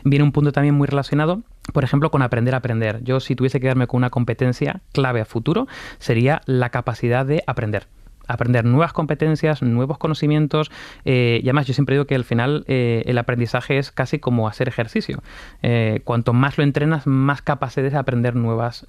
Viene 0.04 0.24
un 0.24 0.32
punto 0.32 0.52
también 0.52 0.76
muy 0.76 0.88
relacionado 0.88 1.44
por 1.74 1.84
ejemplo, 1.84 2.12
con 2.12 2.22
aprender 2.22 2.54
a 2.54 2.58
aprender. 2.58 3.04
Yo 3.04 3.20
si 3.20 3.36
tuviese 3.36 3.60
que 3.60 3.68
darme 3.68 3.88
con 3.88 3.98
una 3.98 4.10
competencia 4.10 4.82
clave 4.94 5.22
a 5.22 5.26
futuro, 5.26 5.68
sería 5.98 6.42
la 6.46 6.70
capacidad 6.70 7.26
de 7.26 7.44
aprender 7.48 7.88
aprender 8.28 8.66
nuevas 8.66 8.94
competencias, 8.94 9.62
nuevos 9.62 9.98
conocimientos. 9.98 10.72
Eh, 11.06 11.40
y 11.44 11.48
además 11.48 11.68
yo 11.68 11.74
siempre 11.74 11.96
digo 11.96 12.06
que 12.06 12.16
al 12.16 12.24
final 12.24 12.64
eh, 12.68 13.04
el 13.06 13.18
aprendizaje 13.18 13.78
es 13.78 13.92
casi 13.92 14.20
como 14.20 14.48
hacer 14.48 14.68
ejercicio. 14.68 15.22
Eh, 15.62 16.02
cuanto 16.04 16.34
más 16.34 16.58
lo 16.58 16.64
entrenas, 16.64 17.08
más 17.08 17.42
capaz 17.42 17.78
eres 17.78 17.94
de 17.94 18.00
aprender 18.00 18.36
nuevas 18.36 18.86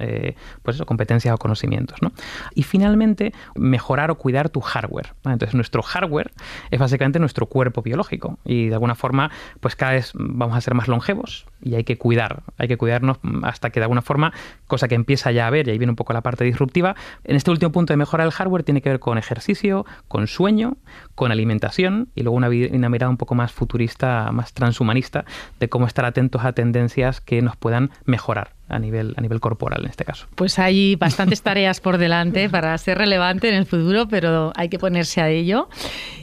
pues 0.62 0.76
eso, 0.76 0.86
competencias 0.86 1.34
o 1.34 1.38
conocimientos. 1.38 2.00
¿no? 2.02 2.12
Y 2.54 2.62
finalmente, 2.62 3.32
mejorar 3.54 4.10
o 4.10 4.16
cuidar 4.16 4.48
tu 4.48 4.60
hardware. 4.60 5.14
Entonces 5.24 5.54
nuestro 5.54 5.82
hardware 5.82 6.32
es 6.70 6.78
básicamente 6.78 7.18
nuestro 7.18 7.46
cuerpo 7.46 7.82
biológico. 7.82 8.38
Y 8.44 8.68
de 8.68 8.74
alguna 8.74 8.94
forma, 8.94 9.30
pues 9.60 9.76
cada 9.76 9.92
vez 9.92 10.12
vamos 10.14 10.56
a 10.56 10.60
ser 10.60 10.74
más 10.74 10.88
longevos 10.88 11.46
y 11.62 11.74
hay 11.74 11.84
que 11.84 11.98
cuidar, 11.98 12.42
hay 12.58 12.68
que 12.68 12.76
cuidarnos 12.76 13.18
hasta 13.42 13.70
que 13.70 13.80
de 13.80 13.84
alguna 13.84 14.02
forma, 14.02 14.32
cosa 14.66 14.88
que 14.88 14.94
empieza 14.94 15.32
ya 15.32 15.46
a 15.46 15.50
ver, 15.50 15.68
y 15.68 15.70
ahí 15.70 15.78
viene 15.78 15.92
un 15.92 15.96
poco 15.96 16.12
la 16.12 16.22
parte 16.22 16.44
disruptiva, 16.44 16.96
en 17.24 17.36
este 17.36 17.50
último 17.50 17.72
punto 17.72 17.92
de 17.92 17.96
mejorar 17.96 18.26
el 18.26 18.32
hardware 18.32 18.62
tiene 18.62 18.82
que 18.82 18.90
ver 18.90 19.00
con 19.00 19.18
ejercicio, 19.18 19.86
con 20.08 20.26
sueño, 20.26 20.76
con 21.14 21.32
alimentación 21.32 22.08
y 22.14 22.22
luego 22.22 22.36
una, 22.36 22.48
una, 22.48 22.88
mirada 22.88 23.10
un 23.10 23.16
poco 23.16 23.34
más 23.34 23.52
futurista, 23.52 24.30
más 24.32 24.52
transhumanista 24.52 25.24
de 25.60 25.68
cómo 25.68 25.86
estar 25.86 26.04
atentos 26.04 26.44
a 26.44 26.52
tendencias 26.52 27.20
que 27.20 27.42
nos 27.42 27.56
puedan 27.56 27.90
mejorar 28.04 28.55
a 28.68 28.78
nivel, 28.78 29.14
a 29.16 29.20
nivel 29.20 29.40
corporal 29.40 29.82
en 29.84 29.90
este 29.90 30.04
caso. 30.04 30.26
Pues 30.34 30.58
hay 30.58 30.96
bastantes 30.96 31.42
tareas 31.42 31.80
por 31.80 31.98
delante 31.98 32.48
para 32.48 32.76
ser 32.78 32.98
relevante 32.98 33.48
en 33.48 33.54
el 33.54 33.66
futuro, 33.66 34.08
pero 34.08 34.52
hay 34.56 34.68
que 34.68 34.78
ponerse 34.78 35.20
a 35.20 35.28
ello. 35.28 35.68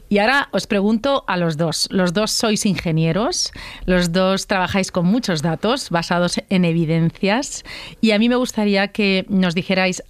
Y 0.10 0.20
ahora 0.20 0.50
os 0.52 0.68
pregunto 0.68 1.24
a 1.28 1.38
los 1.38 1.58
dos. 1.58 1.88
Los 1.92 2.14
dos 2.14 2.32
sois 2.32 2.66
ingenieros, 2.66 3.52
los 3.86 4.12
dos 4.12 4.48
trabajáis 4.48 4.92
con 4.92 5.06
muchos 5.06 5.42
datos 5.42 5.90
basados 5.90 6.40
en 6.50 6.66
evidencias 6.66 7.64
y 8.02 8.12
a 8.12 8.20
mí 8.20 8.30
me 8.30 8.36
gustaría 8.36 8.90
que 8.90 9.26
nos 9.30 9.56
dijerais 9.56 10.04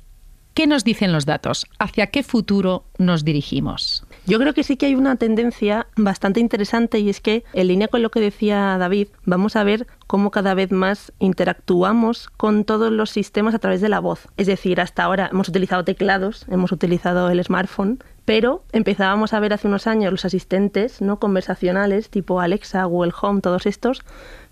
qué 0.54 0.68
nos 0.68 0.84
dicen 0.84 1.12
los 1.12 1.26
datos, 1.26 1.68
hacia 1.80 2.08
qué 2.08 2.24
futuro 2.24 2.86
nos 2.98 3.24
dirigimos. 3.24 4.06
Yo 4.26 4.40
creo 4.40 4.54
que 4.54 4.64
sí 4.64 4.78
que 4.78 4.86
hay 4.86 4.96
una 4.96 5.18
tendencia 5.18 5.88
bastante 5.98 6.40
interesante 6.40 7.00
y 7.00 7.10
es 7.10 7.20
que, 7.20 7.44
en 7.52 7.68
línea 7.68 7.90
con 7.90 8.02
lo 8.02 8.10
que 8.10 8.22
decía 8.22 8.78
David, 8.78 9.10
vamos 9.26 9.58
a 9.58 9.66
ver 9.66 9.86
cómo 10.08 10.32
cada 10.32 10.54
vez 10.54 10.72
más 10.72 11.12
interactuamos 11.20 12.30
con 12.38 12.64
todos 12.64 12.90
los 12.90 13.10
sistemas 13.10 13.54
a 13.54 13.60
través 13.60 13.82
de 13.82 13.90
la 13.90 14.00
voz. 14.00 14.30
Es 14.38 14.48
decir, 14.48 14.80
hasta 14.80 15.04
ahora 15.04 15.28
hemos 15.30 15.50
utilizado 15.50 15.84
teclados, 15.84 16.46
hemos 16.50 16.72
utilizado 16.72 17.30
el 17.30 17.44
smartphone, 17.44 18.02
pero 18.24 18.64
empezábamos 18.72 19.34
a 19.34 19.42
ver 19.42 19.52
hace 19.52 19.68
unos 19.68 19.88
años 19.88 20.14
los 20.14 20.24
asistentes 20.24 21.02
no 21.02 21.20
conversacionales 21.20 22.10
tipo 22.10 22.40
Alexa, 22.40 22.86
Google 22.86 23.12
Home, 23.22 23.42
todos 23.42 23.66
estos, 23.66 24.04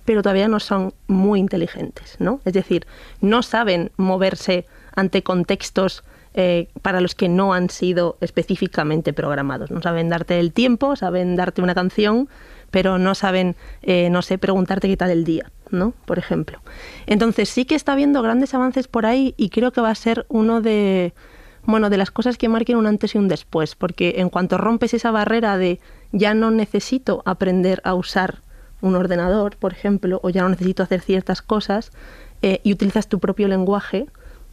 pero 0.04 0.22
todavía 0.22 0.50
no 0.50 0.60
son 0.60 0.94
muy 1.08 1.40
inteligentes, 1.40 2.18
¿no? 2.20 2.42
Es 2.44 2.52
decir, 2.52 2.86
no 3.22 3.42
saben 3.42 3.92
moverse 3.96 4.66
ante 4.94 5.24
contextos 5.24 6.04
eh, 6.34 6.70
para 6.82 7.02
los 7.02 7.16
que 7.16 7.28
no 7.30 7.54
han 7.54 7.70
sido 7.70 8.18
específicamente 8.22 9.14
programados. 9.14 9.72
No 9.72 9.82
saben 9.82 10.10
darte 10.10 10.40
el 10.40 10.54
tiempo, 10.54 10.96
saben 10.96 11.36
darte 11.36 11.62
una 11.62 11.76
canción, 11.76 12.30
pero 12.72 12.98
no 12.98 13.16
saben, 13.16 13.56
eh, 13.82 14.10
no 14.10 14.22
sé, 14.22 14.38
preguntarte 14.38 14.88
qué 14.88 14.98
tal 14.98 15.12
el 15.12 15.26
día, 15.26 15.52
¿no? 15.70 15.94
Por 16.06 16.18
ejemplo. 16.18 16.60
Entonces 17.06 17.50
sí 17.50 17.66
que 17.66 17.76
está 17.76 17.94
habiendo 17.94 18.22
grandes 18.22 18.54
avances 18.54 18.88
por 18.88 19.06
ahí 19.06 19.34
y 19.38 19.50
creo 19.50 19.72
que 19.72 19.82
va 19.82 19.90
a 19.90 19.96
ser 19.96 20.26
uno 20.30 20.62
de, 20.62 21.14
bueno, 21.66 21.90
de 21.90 21.98
las 21.98 22.12
cosas 22.12 22.38
que 22.38 22.50
marquen 22.50 22.78
un 22.78 22.88
antes 22.88 23.14
y 23.14 23.18
un 23.18 23.28
después, 23.28 23.76
porque 23.76 24.16
en 24.18 24.30
cuanto 24.30 24.58
rompes 24.58 24.94
esa 24.94 25.12
barrera 25.12 25.58
de 25.58 25.80
ya 26.12 26.34
no 26.34 26.50
necesito 26.50 27.22
aprender 27.26 27.82
a 27.84 27.94
usar 27.94 28.40
un 28.82 28.96
ordenador, 28.96 29.58
por 29.58 29.74
ejemplo, 29.74 30.20
o 30.24 30.30
ya 30.30 30.42
no 30.42 30.50
necesito 30.50 30.82
hacer 30.82 31.02
ciertas 31.02 31.42
cosas, 31.42 31.92
eh, 32.42 32.60
y 32.64 32.74
utilizas 32.74 33.08
tu 33.08 33.20
propio 33.20 33.48
lenguaje, 33.48 34.08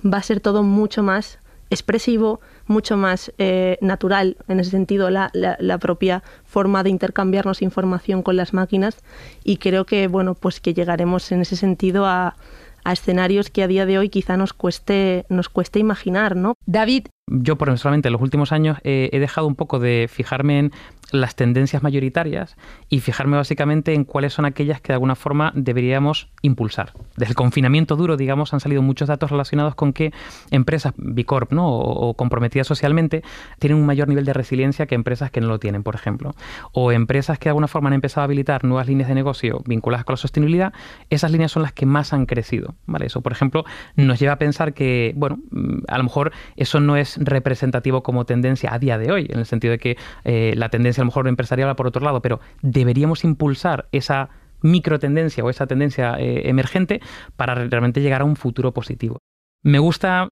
va 0.05 0.19
a 0.19 0.23
ser 0.23 0.41
todo 0.41 0.63
mucho 0.63 1.03
más 1.03 1.39
expresivo, 1.71 2.41
mucho 2.67 2.97
más 2.97 3.33
eh, 3.39 3.79
natural 3.81 4.37
en 4.49 4.61
ese 4.61 4.71
sentido 4.71 5.11
la, 5.11 5.31
la, 5.33 5.79
propia 5.79 6.23
forma 6.45 6.83
de 6.83 6.91
intercambiarnos 6.91 7.63
información 7.63 8.23
con 8.23 8.37
las 8.37 8.55
máquinas 8.55 8.99
y 9.45 9.59
creo 9.59 9.85
que 9.85 10.09
bueno 10.09 10.35
pues 10.35 10.61
que 10.61 10.75
llegaremos 10.75 11.31
en 11.31 11.43
ese 11.43 11.57
sentido 11.57 12.07
a, 12.07 12.37
a 12.85 12.93
escenarios 12.93 13.51
que 13.51 13.63
a 13.63 13.67
día 13.67 13.87
de 13.87 13.99
hoy 13.99 14.09
quizá 14.09 14.37
nos 14.37 14.53
cueste, 14.53 15.27
nos 15.29 15.49
cueste 15.49 15.79
imaginar, 15.79 16.37
¿no? 16.37 16.55
David. 16.67 17.09
Yo 17.31 17.57
personalmente 17.57 18.09
en 18.09 18.13
los 18.13 18.23
últimos 18.23 18.53
años 18.53 18.79
he 18.83 19.19
dejado 19.19 19.47
un 19.47 19.55
poco 19.55 19.79
de 19.79 20.09
fijarme 20.11 20.59
en 20.59 20.73
las 21.11 21.37
tendencias 21.37 21.83
mayoritarias 21.83 22.57
y 22.89 23.01
fijarme 23.01 23.37
básicamente 23.37 23.95
en 23.95 24.05
cuáles 24.05 24.33
son 24.35 24.45
aquellas 24.45 24.81
que 24.81 24.89
de 24.89 24.95
alguna 24.95 25.15
forma 25.15 25.53
deberíamos 25.55 26.29
impulsar. 26.43 26.93
Desde 27.17 27.33
el 27.33 27.37
confinamiento 27.37 27.97
duro, 27.97 28.17
digamos, 28.17 28.53
han 28.53 28.61
salido 28.61 28.83
muchos 28.83 29.09
datos 29.09 29.31
relacionados 29.31 29.75
con 29.75 29.93
que 29.93 30.13
empresas 30.51 30.93
Bicorp 30.97 31.53
¿no? 31.53 31.69
o, 31.69 32.15
comprometidas 32.15 32.67
socialmente 32.67 33.23
tienen 33.59 33.79
un 33.79 33.87
mayor 33.87 34.09
nivel 34.09 34.25
de 34.25 34.33
resiliencia 34.33 34.87
que 34.87 34.95
empresas 34.95 35.31
que 35.31 35.41
no 35.41 35.49
lo 35.49 35.59
tienen, 35.59 35.83
por 35.83 35.95
ejemplo. 35.95 36.35
O 36.73 36.93
empresas 36.93 37.39
que 37.39 37.45
de 37.45 37.51
alguna 37.51 37.69
forma 37.69 37.89
han 37.89 37.95
empezado 37.95 38.23
a 38.23 38.25
habilitar 38.25 38.65
nuevas 38.65 38.87
líneas 38.87 39.09
de 39.09 39.15
negocio 39.15 39.63
vinculadas 39.67 40.05
con 40.05 40.15
la 40.15 40.19
sostenibilidad, 40.19 40.73
esas 41.11 41.31
líneas 41.31 41.53
son 41.53 41.63
las 41.63 41.73
que 41.73 41.87
más 41.87 42.13
han 42.13 42.27
crecido. 42.27 42.75
¿vale? 42.87 43.07
Eso, 43.07 43.23
por 43.23 43.33
ejemplo, 43.33 43.65
nos 43.97 44.19
lleva 44.19 44.35
a 44.35 44.39
pensar 44.39 44.75
que, 44.75 45.13
bueno, 45.17 45.39
mm, 45.51 45.85
a 45.89 45.99
lo 45.99 46.05
mejor 46.05 46.33
eso 46.57 46.81
no 46.81 46.97
es 46.97 47.17
representativo 47.19 48.03
como 48.03 48.27
tendencia 48.27 48.75
a 48.75 48.79
día 48.79 48.99
de 48.99 49.11
hoy, 49.11 49.27
en 49.31 49.39
el 49.39 49.47
sentido 49.47 49.73
de 49.73 49.79
que 49.79 49.97
eh, 50.25 50.55
la 50.57 50.69
tendencia 50.69 50.98
a 51.01 51.05
lo 51.05 51.07
mejor 51.07 51.29
empresarial 51.29 51.75
por 51.77 51.87
otro 51.87 52.05
lado, 52.05 52.21
pero 52.23 52.41
deberíamos 52.63 53.25
impulsar 53.25 53.89
esa 53.93 54.31
microtendencia 54.61 55.45
o 55.45 55.51
esa 55.51 55.67
tendencia 55.67 56.17
eh, 56.19 56.49
emergente 56.49 57.01
para 57.37 57.55
realmente 57.55 58.01
llegar 58.01 58.23
a 58.23 58.25
un 58.25 58.37
futuro 58.37 58.73
positivo. 58.73 59.19
Me 59.63 59.79
gusta 59.79 60.29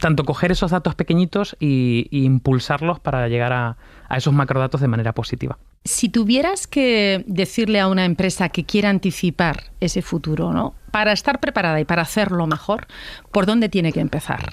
tanto 0.00 0.24
coger 0.24 0.52
esos 0.52 0.70
datos 0.70 0.94
pequeñitos 0.94 1.56
e 1.60 2.06
impulsarlos 2.10 3.00
para 3.00 3.28
llegar 3.28 3.52
a, 3.52 3.78
a 4.08 4.16
esos 4.16 4.34
macrodatos 4.34 4.80
de 4.80 4.88
manera 4.88 5.12
positiva. 5.12 5.58
Si 5.84 6.08
tuvieras 6.08 6.66
que 6.66 7.24
decirle 7.26 7.80
a 7.80 7.88
una 7.88 8.04
empresa 8.04 8.48
que 8.50 8.64
quiera 8.64 8.90
anticipar 8.90 9.72
ese 9.80 10.02
futuro, 10.02 10.52
¿no? 10.52 10.74
Para 10.90 11.12
estar 11.12 11.40
preparada 11.40 11.80
y 11.80 11.84
para 11.84 12.02
hacerlo 12.02 12.46
mejor, 12.46 12.86
¿por 13.32 13.46
dónde 13.46 13.68
tiene 13.68 13.92
que 13.92 14.00
empezar? 14.00 14.52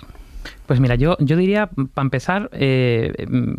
Pues 0.65 0.79
mira, 0.79 0.95
yo, 0.95 1.17
yo 1.19 1.35
diría, 1.35 1.69
para 1.93 2.05
empezar, 2.05 2.49
eh, 2.53 3.13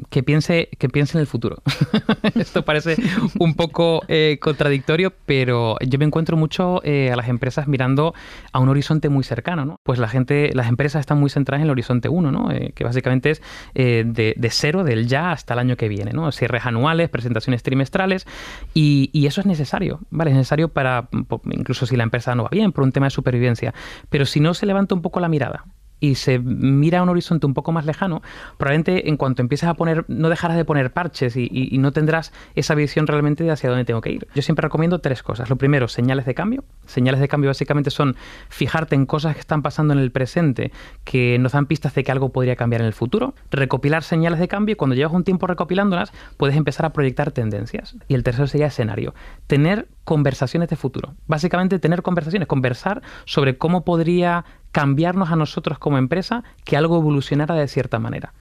que, 0.08 0.22
piense, 0.22 0.68
que 0.78 0.88
piense 0.88 1.18
en 1.18 1.20
el 1.20 1.26
futuro. 1.26 1.62
Esto 2.34 2.64
parece 2.64 2.96
un 3.38 3.54
poco 3.54 4.02
eh, 4.08 4.38
contradictorio, 4.40 5.12
pero 5.26 5.76
yo 5.86 5.98
me 5.98 6.06
encuentro 6.06 6.36
mucho 6.36 6.80
eh, 6.82 7.12
a 7.12 7.16
las 7.16 7.28
empresas 7.28 7.68
mirando 7.68 8.14
a 8.52 8.58
un 8.58 8.68
horizonte 8.68 9.10
muy 9.10 9.22
cercano. 9.22 9.64
¿no? 9.64 9.80
Pues 9.82 9.98
la 9.98 10.08
gente, 10.08 10.50
las 10.54 10.68
empresas 10.68 11.00
están 11.00 11.20
muy 11.20 11.28
centradas 11.28 11.60
en 11.60 11.66
el 11.66 11.70
horizonte 11.70 12.08
1, 12.08 12.32
¿no? 12.32 12.48
que 12.74 12.84
básicamente 12.84 13.30
es 13.30 13.42
de, 13.74 14.34
de, 14.36 14.50
cero, 14.50 14.82
del 14.82 15.06
ya 15.06 15.32
hasta 15.32 15.54
el 15.54 15.60
año 15.60 15.76
que 15.76 15.88
viene. 15.88 16.12
¿no? 16.12 16.32
Cierres 16.32 16.64
anuales, 16.64 17.10
presentaciones 17.10 17.62
trimestrales, 17.62 18.26
y, 18.72 19.10
y 19.12 19.26
eso 19.26 19.42
es 19.42 19.46
necesario. 19.46 20.00
¿vale? 20.10 20.30
Es 20.30 20.36
necesario 20.36 20.68
para, 20.68 21.08
incluso 21.50 21.86
si 21.86 21.96
la 21.96 22.04
empresa 22.04 22.34
no 22.34 22.44
va 22.44 22.50
bien, 22.50 22.72
por 22.72 22.82
un 22.82 22.92
tema 22.92 23.06
de 23.06 23.10
supervivencia. 23.10 23.74
Pero 24.08 24.24
si 24.24 24.40
no 24.40 24.54
se 24.54 24.64
levanta 24.64 24.94
un 24.94 25.02
poco 25.02 25.20
la 25.20 25.28
mirada 25.28 25.64
y 26.04 26.16
se 26.16 26.38
mira 26.38 26.98
a 26.98 27.02
un 27.02 27.08
horizonte 27.08 27.46
un 27.46 27.54
poco 27.54 27.72
más 27.72 27.86
lejano, 27.86 28.22
probablemente 28.58 29.08
en 29.08 29.16
cuanto 29.16 29.40
empieces 29.40 29.68
a 29.68 29.74
poner, 29.74 30.04
no 30.08 30.28
dejarás 30.28 30.56
de 30.56 30.64
poner 30.64 30.92
parches 30.92 31.34
y, 31.36 31.78
no 31.78 31.92
tendrás 31.92 32.32
esa 32.54 32.74
visión 32.74 33.06
realmente 33.06 33.42
de 33.42 33.50
hacia 33.50 33.70
dónde 33.70 33.84
tengo 33.84 34.00
que 34.00 34.10
ir. 34.10 34.28
Yo 34.34 34.42
siempre 34.42 34.62
recomiendo 34.62 34.98
tres 35.00 35.22
cosas. 35.22 35.48
Lo 35.48 35.56
primero, 35.56 35.88
señales 35.88 36.26
de 36.26 36.34
cambio. 36.34 36.64
Señales 36.86 37.20
de 37.20 37.28
cambio 37.28 37.50
básicamente 37.50 37.90
son 37.90 38.16
fijarte 38.48 38.94
en 38.94 39.06
cosas 39.06 39.34
que 39.34 39.40
están 39.40 39.62
pasando 39.62 39.94
en 39.94 40.00
el 40.00 40.10
presente 40.10 40.72
que 41.04 41.38
nos 41.38 41.52
dan 41.52 41.66
pistas 41.66 41.94
de 41.94 42.04
que 42.04 42.12
algo 42.12 42.30
podría 42.30 42.56
cambiar 42.56 42.82
en 42.82 42.86
el 42.86 42.92
futuro. 42.92 43.34
Recopilar 43.50 44.02
señales 44.02 44.40
de 44.40 44.48
cambio 44.48 44.74
y 44.74 44.76
cuando 44.76 44.94
llevas 44.94 45.14
un 45.14 45.24
tiempo 45.24 45.46
recopilándolas, 45.46 46.12
puedes 46.36 46.56
empezar 46.56 46.86
a 46.86 46.92
proyectar 46.92 47.32
tendencias. 47.32 47.96
Y 48.08 48.14
el 48.14 48.22
tercero 48.22 48.46
sería 48.46 48.66
escenario. 48.66 49.14
Tener 49.46 49.88
conversaciones 50.04 50.68
de 50.68 50.76
futuro. 50.76 51.14
Básicamente 51.26 51.78
tener 51.78 52.02
conversaciones, 52.02 52.48
conversar 52.48 53.02
sobre 53.24 53.58
cómo 53.58 53.84
podría 53.84 54.44
cambiarnos 54.72 55.30
a 55.30 55.36
nosotros 55.36 55.78
como 55.78 55.98
empresa 55.98 56.44
que 56.64 56.76
algo 56.76 56.98
evolucionara 56.98 57.54
de 57.54 57.68
cierta 57.68 57.98
manera. 57.98 58.34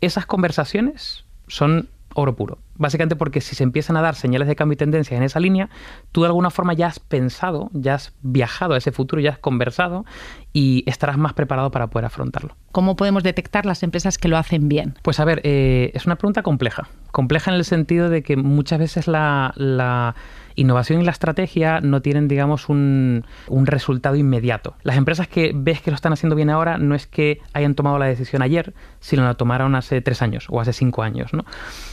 Esas 0.00 0.26
conversaciones 0.26 1.24
son 1.48 1.88
oro 2.14 2.36
puro. 2.36 2.58
Básicamente 2.74 3.16
porque 3.16 3.40
si 3.40 3.54
se 3.54 3.64
empiezan 3.64 3.96
a 3.96 4.02
dar 4.02 4.14
señales 4.14 4.48
de 4.48 4.56
cambio 4.56 4.74
y 4.74 4.76
tendencias 4.76 5.16
en 5.16 5.24
esa 5.24 5.40
línea, 5.40 5.68
tú 6.12 6.22
de 6.22 6.28
alguna 6.28 6.50
forma 6.50 6.74
ya 6.74 6.86
has 6.86 6.98
pensado, 7.00 7.70
ya 7.72 7.94
has 7.94 8.12
viajado 8.22 8.74
a 8.74 8.78
ese 8.78 8.92
futuro, 8.92 9.20
ya 9.20 9.30
has 9.30 9.38
conversado 9.38 10.04
y 10.52 10.84
estarás 10.86 11.18
más 11.18 11.32
preparado 11.32 11.70
para 11.70 11.88
poder 11.88 12.06
afrontarlo. 12.06 12.56
¿Cómo 12.72 12.96
podemos 12.96 13.22
detectar 13.22 13.66
las 13.66 13.82
empresas 13.82 14.18
que 14.18 14.28
lo 14.28 14.36
hacen 14.36 14.68
bien? 14.68 14.94
Pues 15.02 15.20
a 15.20 15.24
ver, 15.24 15.40
eh, 15.44 15.90
es 15.94 16.06
una 16.06 16.16
pregunta 16.16 16.42
compleja. 16.42 16.88
Compleja 17.10 17.50
en 17.50 17.56
el 17.56 17.64
sentido 17.64 18.08
de 18.08 18.22
que 18.22 18.36
muchas 18.36 18.78
veces 18.78 19.06
la 19.08 20.14
innovación 20.60 21.00
y 21.00 21.04
la 21.04 21.10
estrategia 21.12 21.80
no 21.80 22.02
tienen, 22.02 22.28
digamos, 22.28 22.68
un, 22.68 23.24
resultado 23.48 24.16
inmediato. 24.16 24.74
Las 24.82 24.96
empresas 24.96 25.28
que 25.28 25.52
ves 25.54 25.80
que 25.80 25.90
lo 25.90 25.94
están 25.94 26.12
haciendo 26.12 26.36
bien 26.36 26.50
ahora 26.50 26.78
no 26.78 26.94
es 26.94 27.06
que 27.06 27.40
hayan 27.52 27.74
tomado 27.74 27.98
la 27.98 28.06
decisión 28.06 28.42
ayer, 28.42 28.72
sino 29.00 29.24
la 29.24 29.34
tomaron 29.34 29.74
hace 29.74 30.00
tres 30.00 30.22
años 30.22 30.46
o 30.48 30.60
hace 30.60 30.72
cinco 30.72 31.02
años. 31.02 31.32
¿no? 31.32 31.44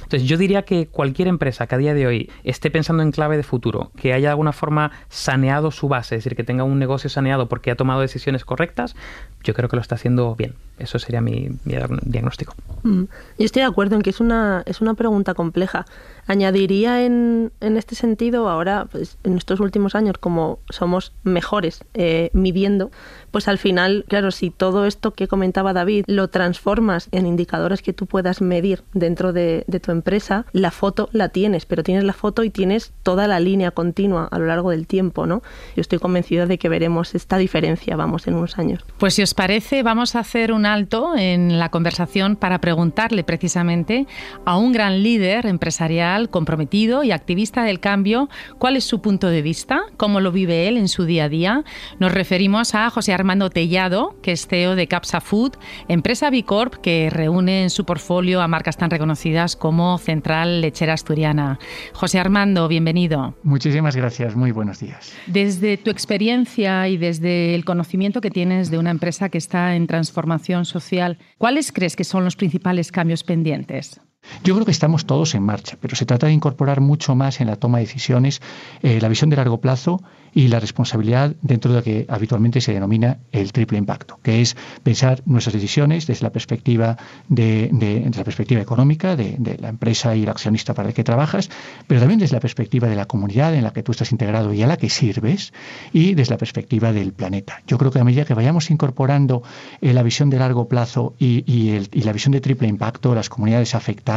Entonces 0.06 0.28
yo 0.28 0.38
diría 0.38 0.62
que 0.62 0.88
cualquier 0.88 1.28
empresa 1.28 1.68
que 1.68 1.76
a 1.76 1.78
día 1.78 1.94
de 1.94 2.08
hoy 2.08 2.30
esté 2.44 2.72
pensando 2.72 3.04
en 3.04 3.12
clave 3.12 3.38
de 3.38 3.44
futuro, 3.44 3.92
que 3.98 4.14
haya 4.14 4.28
de 4.28 4.32
alguna 4.32 4.54
forma 4.54 4.92
saneado 5.10 5.72
su 5.72 5.88
base, 5.88 6.16
es 6.16 6.24
decir, 6.24 6.36
que 6.36 6.44
tenga 6.44 6.64
un 6.64 6.80
negocio 6.80 7.10
saneado 7.10 7.50
porque 7.50 7.72
ha 7.72 7.76
tomado 7.76 8.02
decisiones 8.02 8.46
correctas, 8.46 8.96
yo 9.44 9.54
creo 9.54 9.70
que 9.70 9.76
lo 9.76 9.82
está 9.82 9.96
haciendo 9.96 10.36
bien. 10.36 10.56
Eso 10.78 11.00
sería 11.00 11.22
mi, 11.22 11.50
diagnóstico. 11.64 12.54
Mm. 12.84 13.04
Yo 13.04 13.46
estoy 13.46 13.62
de 13.62 13.68
acuerdo 13.68 13.96
en 13.96 14.02
que 14.02 14.10
es 14.10 14.20
una, 14.20 14.64
es 14.66 14.82
una 14.82 14.94
pregunta 14.94 15.34
compleja. 15.34 15.86
Añadiría 16.28 17.06
en, 17.06 17.52
en 17.62 17.78
este 17.78 17.96
sentido, 17.96 18.50
ahora, 18.50 18.88
pues, 18.92 19.18
en 19.24 19.38
estos 19.38 19.60
últimos 19.62 19.96
años, 19.96 20.18
como 20.18 20.60
somos 20.70 21.14
mejores 21.24 21.86
eh, 21.94 22.30
midiendo, 22.34 22.92
pues 23.32 23.48
al 23.48 23.58
final, 23.58 24.06
claro, 24.08 24.32
si 24.32 24.50
todo 24.50 24.86
esto 24.86 25.12
que 25.12 25.28
comentaba 25.28 25.74
David 25.74 26.06
lo 26.08 26.30
transformas 26.30 27.08
en 27.12 27.26
indicadores 27.26 27.82
que 27.82 27.94
tú 27.94 28.06
puedas 28.06 28.42
medir 28.42 28.84
dentro 28.94 29.34
de, 29.34 29.66
tu 29.82 29.92
empresa, 29.96 30.46
la 30.52 30.72
foto 30.72 31.10
la 31.12 31.30
tienes, 31.30 31.66
pero 31.66 31.84
tienes 31.84 32.04
la 32.04 32.14
foto 32.14 32.44
y 32.44 32.50
tienes 32.50 32.94
toda 33.04 33.28
la 33.28 33.40
línea 33.40 33.72
continua 33.72 34.28
a 34.32 34.40
lo 34.40 34.46
largo 34.46 34.72
del 34.72 34.88
tiempo, 34.88 35.26
¿no? 35.26 35.42
Yo 35.76 35.82
estoy 35.82 36.00
convencida 36.00 36.46
de 36.46 36.58
que 36.58 36.70
veremos 36.70 37.16
esta 37.16 37.38
diferencia, 37.38 37.96
vamos, 37.96 38.28
en 38.28 38.36
unos 38.36 38.58
años. 38.58 38.86
Pues 38.98 39.14
si 39.16 39.24
os 39.24 39.34
parece, 39.34 39.84
vamos 39.84 40.16
a 40.16 40.20
hacer 40.20 40.52
un 40.52 40.66
alto 40.66 41.16
en 41.18 41.60
la 41.60 41.70
conversación 41.70 42.36
para 42.36 42.60
preguntarle 42.60 43.24
precisamente 43.24 44.08
a 44.46 44.58
un 44.58 44.72
gran 44.72 45.02
líder 45.02 45.46
empresarial 45.46 46.30
comprometido 46.30 47.04
y 47.04 47.12
activista 47.12 47.64
del 47.64 47.80
cambio 47.80 48.30
cuál 48.60 48.78
es 48.78 48.84
su 48.84 49.02
punto 49.02 49.28
de 49.28 49.42
vista, 49.42 49.84
cómo 49.98 50.20
lo 50.20 50.32
vive 50.32 50.68
él 50.68 50.78
en 50.78 50.88
su 50.88 51.06
día 51.06 51.26
a 51.26 51.30
día. 51.30 51.64
Nos 52.00 52.12
referimos 52.12 52.76
a 52.76 52.90
José 52.90 53.14
Armando 53.14 53.50
Tellado, 53.50 54.16
que 54.22 54.32
es 54.32 54.48
CEO 54.48 54.76
de 54.76 54.88
Capsa 54.88 55.22
Food, 55.22 55.54
empresa 55.88 56.30
Bicorp 56.30 56.76
que 56.76 57.10
reúne 57.12 57.64
en 57.64 57.70
su 57.70 57.86
portfolio 57.86 58.42
a 58.42 58.48
marcas 58.48 58.78
tan 58.78 58.90
reconocidas 58.90 59.56
como 59.56 59.85
Central 59.98 60.62
Lechera 60.62 60.94
Asturiana. 60.94 61.60
José 61.94 62.20
Armando, 62.20 62.68
bienvenido. 62.68 63.36
Muchísimas 63.44 63.96
gracias, 63.96 64.36
muy 64.36 64.52
buenos 64.52 64.80
días. 64.80 65.14
Desde 65.28 65.78
tu 65.78 65.90
experiencia 65.90 66.88
y 66.88 66.98
desde 66.98 67.56
el 67.56 67.66
conocimiento 67.66 68.22
que 68.22 68.32
tienes 68.32 68.72
de 68.72 68.78
una 68.78 68.92
empresa 68.92 69.30
que 69.30 69.38
está 69.38 69.76
en 69.76 69.88
transformación 69.88 70.66
social, 70.66 71.18
¿cuáles 71.38 71.72
crees 71.72 71.96
que 71.96 72.04
son 72.04 72.24
los 72.24 72.36
principales 72.36 72.92
cambios 72.92 73.24
pendientes? 73.24 74.02
Yo 74.44 74.54
creo 74.54 74.66
que 74.66 74.72
estamos 74.72 75.06
todos 75.06 75.36
en 75.36 75.44
marcha, 75.44 75.78
pero 75.80 75.96
se 75.96 76.06
trata 76.06 76.28
de 76.28 76.34
incorporar 76.34 76.82
mucho 76.82 77.16
más 77.16 77.42
en 77.42 77.48
la 77.48 77.56
toma 77.56 77.80
de 77.80 77.86
decisiones 77.86 78.42
eh, 78.82 79.00
la 79.02 79.10
visión 79.10 79.30
de 79.30 79.36
largo 79.36 79.60
plazo 79.60 80.02
y 80.36 80.50
la 80.50 80.60
responsabilidad 80.60 81.34
dentro 81.42 81.72
de 81.72 81.78
lo 81.78 81.84
que 81.84 82.06
habitualmente 82.10 82.60
se 82.60 82.74
denomina 82.74 83.20
el 83.32 83.54
triple 83.54 83.78
impacto, 83.78 84.20
que 84.22 84.42
es 84.42 84.58
pensar 84.84 85.22
nuestras 85.26 85.54
decisiones 85.54 86.08
desde 86.08 86.24
la 86.24 86.32
perspectiva 86.32 86.98
de, 87.30 87.70
la 88.14 88.24
perspectiva 88.24 88.62
económica 88.62 89.16
de, 89.16 89.58
la 89.62 89.70
empresa 89.70 90.14
y 90.14 90.24
el 90.24 90.30
accionista 90.30 90.74
para 90.74 90.90
el 90.90 90.94
que 90.94 91.06
trabajas, 91.06 91.50
pero 91.88 92.02
también 92.02 92.20
desde 92.20 92.36
la 92.36 92.42
perspectiva 92.42 92.90
de 92.90 92.98
la 92.98 93.06
comunidad 93.06 93.56
en 93.56 93.64
la 93.64 93.72
que 93.72 93.82
tú 93.82 93.94
estás 93.94 94.12
integrado 94.12 94.54
y 94.54 94.62
a 94.62 94.68
la 94.68 94.76
que 94.76 94.90
sirves, 94.90 95.54
y 95.94 96.16
desde 96.16 96.34
la 96.34 96.38
perspectiva 96.38 96.92
del 96.92 97.14
planeta. 97.14 97.62
Yo 97.66 97.78
creo 97.78 97.92
que 97.92 98.00
a 98.00 98.04
medida 98.04 98.26
que 98.26 98.34
vayamos 98.34 98.70
incorporando 98.72 99.42
eh, 99.80 99.94
la 99.94 100.04
visión 100.04 100.30
de 100.30 100.40
largo 100.40 100.68
plazo 100.68 101.16
y, 101.18 101.46
y 101.48 102.02
la 102.02 102.12
visión 102.12 102.34
de 102.34 102.42
triple 102.42 102.68
impacto, 102.68 103.16
las 103.16 103.30
comunidades 103.30 103.74
afectadas, 103.74 104.15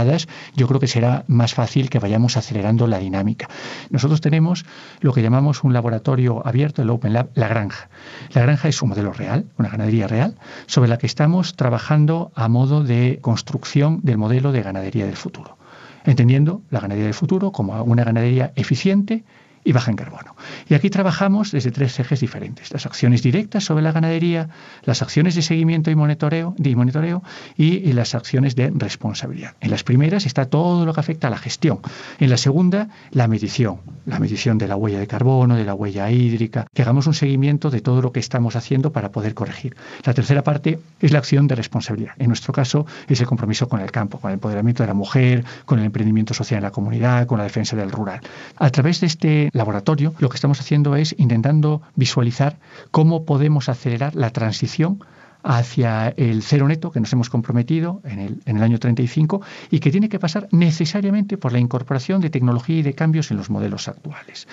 yo 0.55 0.67
creo 0.67 0.81
que 0.81 0.87
será 0.87 1.25
más 1.27 1.55
fácil 1.55 1.91
que 1.91 1.99
vayamos 1.99 2.37
acelerando 2.37 2.87
la 2.87 2.99
dinámica. 2.99 3.49
Nosotros 3.91 4.21
tenemos 4.21 4.65
lo 5.01 5.13
que 5.13 5.23
llamamos 5.23 5.65
un 5.65 5.73
laboratorio 5.73 6.47
abierto, 6.47 6.83
el 6.83 6.91
Open 6.91 7.13
Lab, 7.13 7.31
La 7.35 7.49
Granja. 7.49 7.89
La 8.33 8.43
Granja 8.43 8.69
es 8.69 8.81
un 8.83 8.91
modelo 8.91 9.13
real, 9.13 9.47
una 9.59 9.69
ganadería 9.69 10.07
real, 10.07 10.37
sobre 10.67 10.89
la 10.89 10.99
que 10.99 11.07
estamos 11.07 11.57
trabajando 11.57 12.33
a 12.35 12.49
modo 12.49 12.83
de 12.83 13.19
construcción 13.21 14.01
del 14.03 14.19
modelo 14.19 14.53
de 14.53 14.63
ganadería 14.63 15.07
del 15.07 15.17
futuro 15.17 15.59
entendiendo 16.05 16.63
la 16.71 16.81
ganadería 16.81 17.07
del 17.07 17.15
futuro 17.15 17.53
como 17.53 17.83
una 17.83 18.03
ganadería 18.03 18.53
eficiente, 18.57 19.25
y 19.65 19.73
baja 19.73 19.91
en 19.91 19.97
carbono. 19.97 20.37
Y 20.69 20.75
aquí 20.75 20.91
trabajamos 20.91 21.53
desde 21.53 21.71
tres 21.71 21.99
ejes 21.99 22.21
diferentes. 22.21 22.73
Las 22.73 22.87
acciones 22.87 23.23
directas 23.23 23.65
sobre 23.65 23.83
la 23.83 23.93
ganadería, 23.93 24.49
las 24.85 25.03
acciones 25.03 25.35
de 25.35 25.43
seguimiento 25.43 25.91
y 25.91 25.95
monitoreo, 25.95 26.55
de 26.59 26.77
monitoreo 26.77 27.23
y, 27.57 27.93
las 27.93 28.15
acciones 28.15 28.55
de 28.55 28.71
responsabilidad. 28.75 29.55
En 29.61 29.71
las 29.71 29.83
primeras 29.83 30.27
está 30.27 30.45
todo 30.47 30.87
lo 30.87 30.93
que 30.93 31.01
afecta 31.01 31.27
a 31.29 31.31
la 31.31 31.39
gestión. 31.39 31.81
En 32.21 32.31
la 32.31 32.37
segunda, 32.37 32.89
la 33.11 33.27
medición. 33.27 33.81
La 34.07 34.19
medición 34.19 34.59
de 34.59 34.69
la 34.69 34.77
huella 34.77 34.99
de 34.99 35.07
carbono, 35.07 35.57
de 35.57 35.65
la 35.65 35.75
huella 35.75 36.11
hídrica, 36.11 36.67
que 36.73 36.83
hagamos 36.83 37.07
un 37.07 37.15
seguimiento 37.15 37.71
de 37.71 37.81
todo 37.81 38.03
lo 38.03 38.13
que 38.13 38.21
estamos 38.21 38.57
haciendo 38.57 38.93
para 38.93 39.11
poder 39.11 39.35
corregir. 39.35 39.77
La 40.05 40.15
tercera 40.15 40.43
parte 40.43 40.79
es 41.01 41.13
la 41.13 41.19
acción 41.19 41.47
de 41.47 41.55
responsabilidad. 41.55 42.13
En 42.19 42.29
nuestro 42.29 42.53
caso 42.53 42.87
es 43.09 43.21
el 43.21 43.27
compromiso 43.27 43.69
con 43.69 43.81
el 43.81 43.91
campo, 43.91 44.19
con 44.19 44.31
el 44.31 44.35
empoderamiento 44.35 44.83
de 44.83 44.87
la 44.87 44.95
mujer, 44.95 45.45
con 45.65 45.79
el 45.79 45.85
emprendimiento 45.87 46.35
social 46.35 46.59
en 46.59 46.65
la 46.65 46.71
comunidad, 46.71 47.27
con 47.27 47.39
la 47.39 47.45
defensa 47.45 47.77
del 47.77 47.91
rural. 47.91 48.21
A 48.57 48.71
través 48.71 49.01
de 49.01 49.07
este 49.07 49.48
laboratorio, 49.53 50.15
lo 50.19 50.29
que 50.29 50.37
estamos 50.37 50.61
haciendo 50.61 50.97
es 50.97 51.15
intentando 51.19 51.83
visualizar 51.95 52.59
cómo 52.91 53.25
podemos 53.25 53.69
acelerar 53.69 54.15
la 54.15 54.31
transición 54.31 55.01
hacia 55.43 56.09
el 56.17 56.43
cero 56.43 56.69
neto 56.69 56.91
que 56.91 57.01
nos 57.01 57.13
hemos 57.13 57.31
comprometido 57.31 58.01
en 58.05 58.19
el, 58.19 58.43
en 58.45 58.57
el, 58.57 58.63
año 58.63 58.79
35 58.79 59.41
y 59.71 59.81
que 59.81 59.91
tiene 59.91 60.09
que 60.09 60.19
pasar 60.19 60.49
necesariamente 60.51 61.39
por 61.39 61.53
la 61.53 61.59
incorporación 61.59 62.21
de 62.21 62.31
tecnología 62.31 62.79
y 62.79 62.83
de 62.83 62.95
cambios 62.95 63.31
en 63.31 63.37
los 63.37 63.51
modelos 63.51 63.89
actuales. 63.89 64.49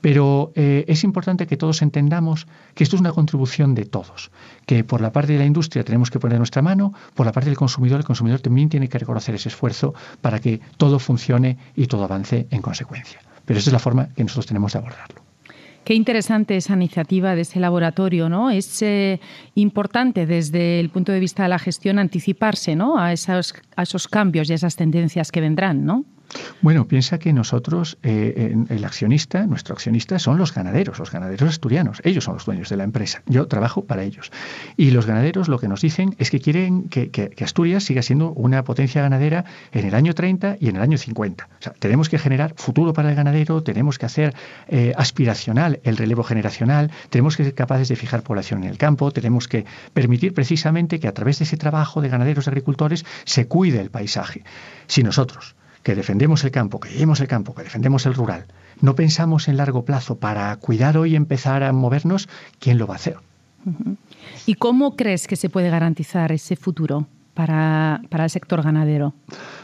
Pero 0.00 0.52
eh, 0.54 0.84
es 0.88 1.04
importante 1.04 1.46
que 1.46 1.56
todos 1.56 1.82
entendamos 1.82 2.46
que 2.74 2.84
esto 2.84 2.96
es 2.96 3.00
una 3.00 3.12
contribución 3.12 3.74
de 3.74 3.84
todos, 3.84 4.30
que 4.66 4.82
por 4.82 5.00
la 5.00 5.12
parte 5.12 5.34
de 5.34 5.38
la 5.38 5.46
industria 5.46 5.84
tenemos 5.84 6.10
que 6.10 6.18
poner 6.18 6.38
nuestra 6.38 6.62
mano, 6.62 6.94
por 7.14 7.26
la 7.26 7.32
parte 7.32 7.50
del 7.50 7.58
consumidor, 7.58 8.00
el 8.00 8.06
consumidor 8.06 8.40
también 8.40 8.68
tiene 8.68 8.88
que 8.88 8.98
reconocer 8.98 9.34
ese 9.34 9.50
esfuerzo 9.50 9.94
para 10.20 10.40
que 10.40 10.60
todo 10.76 10.98
funcione 10.98 11.58
y 11.76 11.86
todo 11.86 12.04
avance 12.04 12.46
en 12.50 12.62
consecuencia. 12.62 13.20
Pero 13.50 13.58
esa 13.58 13.70
es 13.70 13.72
la 13.72 13.80
forma 13.80 14.08
que 14.14 14.22
nosotros 14.22 14.46
tenemos 14.46 14.74
de 14.74 14.78
abordarlo. 14.78 15.22
Qué 15.82 15.94
interesante 15.94 16.56
esa 16.56 16.74
iniciativa 16.74 17.34
de 17.34 17.40
ese 17.40 17.58
laboratorio, 17.58 18.28
¿no? 18.28 18.48
Es 18.48 18.80
eh, 18.80 19.18
importante 19.56 20.24
desde 20.24 20.78
el 20.78 20.88
punto 20.90 21.10
de 21.10 21.18
vista 21.18 21.42
de 21.42 21.48
la 21.48 21.58
gestión 21.58 21.98
anticiparse, 21.98 22.76
¿no? 22.76 22.96
A 22.96 23.12
esos, 23.12 23.56
a 23.74 23.82
esos 23.82 24.06
cambios 24.06 24.48
y 24.48 24.52
a 24.52 24.54
esas 24.54 24.76
tendencias 24.76 25.32
que 25.32 25.40
vendrán, 25.40 25.84
¿no? 25.84 26.04
Bueno, 26.62 26.86
piensa 26.86 27.18
que 27.18 27.32
nosotros, 27.32 27.98
eh, 28.02 28.54
el 28.68 28.84
accionista, 28.84 29.46
nuestro 29.46 29.74
accionista 29.74 30.18
son 30.18 30.38
los 30.38 30.54
ganaderos, 30.54 30.98
los 30.98 31.10
ganaderos 31.10 31.48
asturianos. 31.48 32.00
Ellos 32.04 32.24
son 32.24 32.34
los 32.34 32.44
dueños 32.44 32.68
de 32.68 32.76
la 32.76 32.84
empresa. 32.84 33.22
Yo 33.26 33.46
trabajo 33.48 33.84
para 33.84 34.02
ellos. 34.02 34.30
Y 34.76 34.90
los 34.90 35.06
ganaderos 35.06 35.48
lo 35.48 35.58
que 35.58 35.68
nos 35.68 35.80
dicen 35.80 36.14
es 36.18 36.30
que 36.30 36.40
quieren 36.40 36.88
que, 36.88 37.10
Asturias 37.42 37.84
siga 37.84 38.02
siendo 38.02 38.32
una 38.32 38.62
potencia 38.64 39.02
ganadera 39.02 39.44
en 39.72 39.86
el 39.86 39.94
año 39.94 40.14
30 40.14 40.58
y 40.60 40.68
en 40.68 40.76
el 40.76 40.82
año 40.82 40.98
50. 40.98 41.48
O 41.50 41.62
sea, 41.62 41.72
tenemos 41.72 42.08
que 42.08 42.18
generar 42.18 42.54
futuro 42.56 42.92
para 42.92 43.10
el 43.10 43.16
ganadero, 43.16 43.62
tenemos 43.62 43.98
que 43.98 44.06
hacer 44.06 44.34
eh, 44.68 44.92
aspiracional 44.96 45.80
el 45.84 45.96
relevo 45.96 46.22
generacional, 46.22 46.90
tenemos 47.08 47.36
que 47.36 47.44
ser 47.44 47.54
capaces 47.54 47.88
de 47.88 47.96
fijar 47.96 48.22
población 48.22 48.62
en 48.64 48.70
el 48.70 48.78
campo, 48.78 49.10
tenemos 49.10 49.48
que 49.48 49.64
permitir 49.94 50.34
precisamente 50.34 51.00
que 51.00 51.08
a 51.08 51.14
través 51.14 51.38
de 51.38 51.44
ese 51.44 51.56
trabajo 51.56 52.02
de 52.02 52.08
ganaderos 52.08 52.46
y 52.46 52.50
agricultores 52.50 53.04
se 53.24 53.46
cuide 53.46 53.80
el 53.80 53.90
paisaje. 53.90 54.44
Si 54.86 55.02
nosotros 55.02 55.56
que 55.82 55.94
defendemos 55.94 56.44
el 56.44 56.50
campo, 56.50 56.80
que 56.80 56.90
llevemos 56.90 57.20
el 57.20 57.28
campo, 57.28 57.54
que 57.54 57.62
defendemos 57.62 58.06
el 58.06 58.14
rural, 58.14 58.46
no 58.80 58.94
pensamos 58.94 59.48
en 59.48 59.56
largo 59.56 59.84
plazo 59.84 60.18
para 60.18 60.54
cuidar 60.56 60.96
hoy 60.96 61.12
y 61.12 61.16
empezar 61.16 61.62
a 61.62 61.72
movernos, 61.72 62.28
¿quién 62.58 62.78
lo 62.78 62.86
va 62.86 62.94
a 62.94 62.96
hacer? 62.96 63.16
¿Y 64.46 64.54
cómo 64.54 64.96
crees 64.96 65.26
que 65.26 65.36
se 65.36 65.50
puede 65.50 65.70
garantizar 65.70 66.32
ese 66.32 66.56
futuro 66.56 67.06
para, 67.34 68.00
el 68.10 68.30
sector 68.30 68.62
ganadero? 68.62 69.14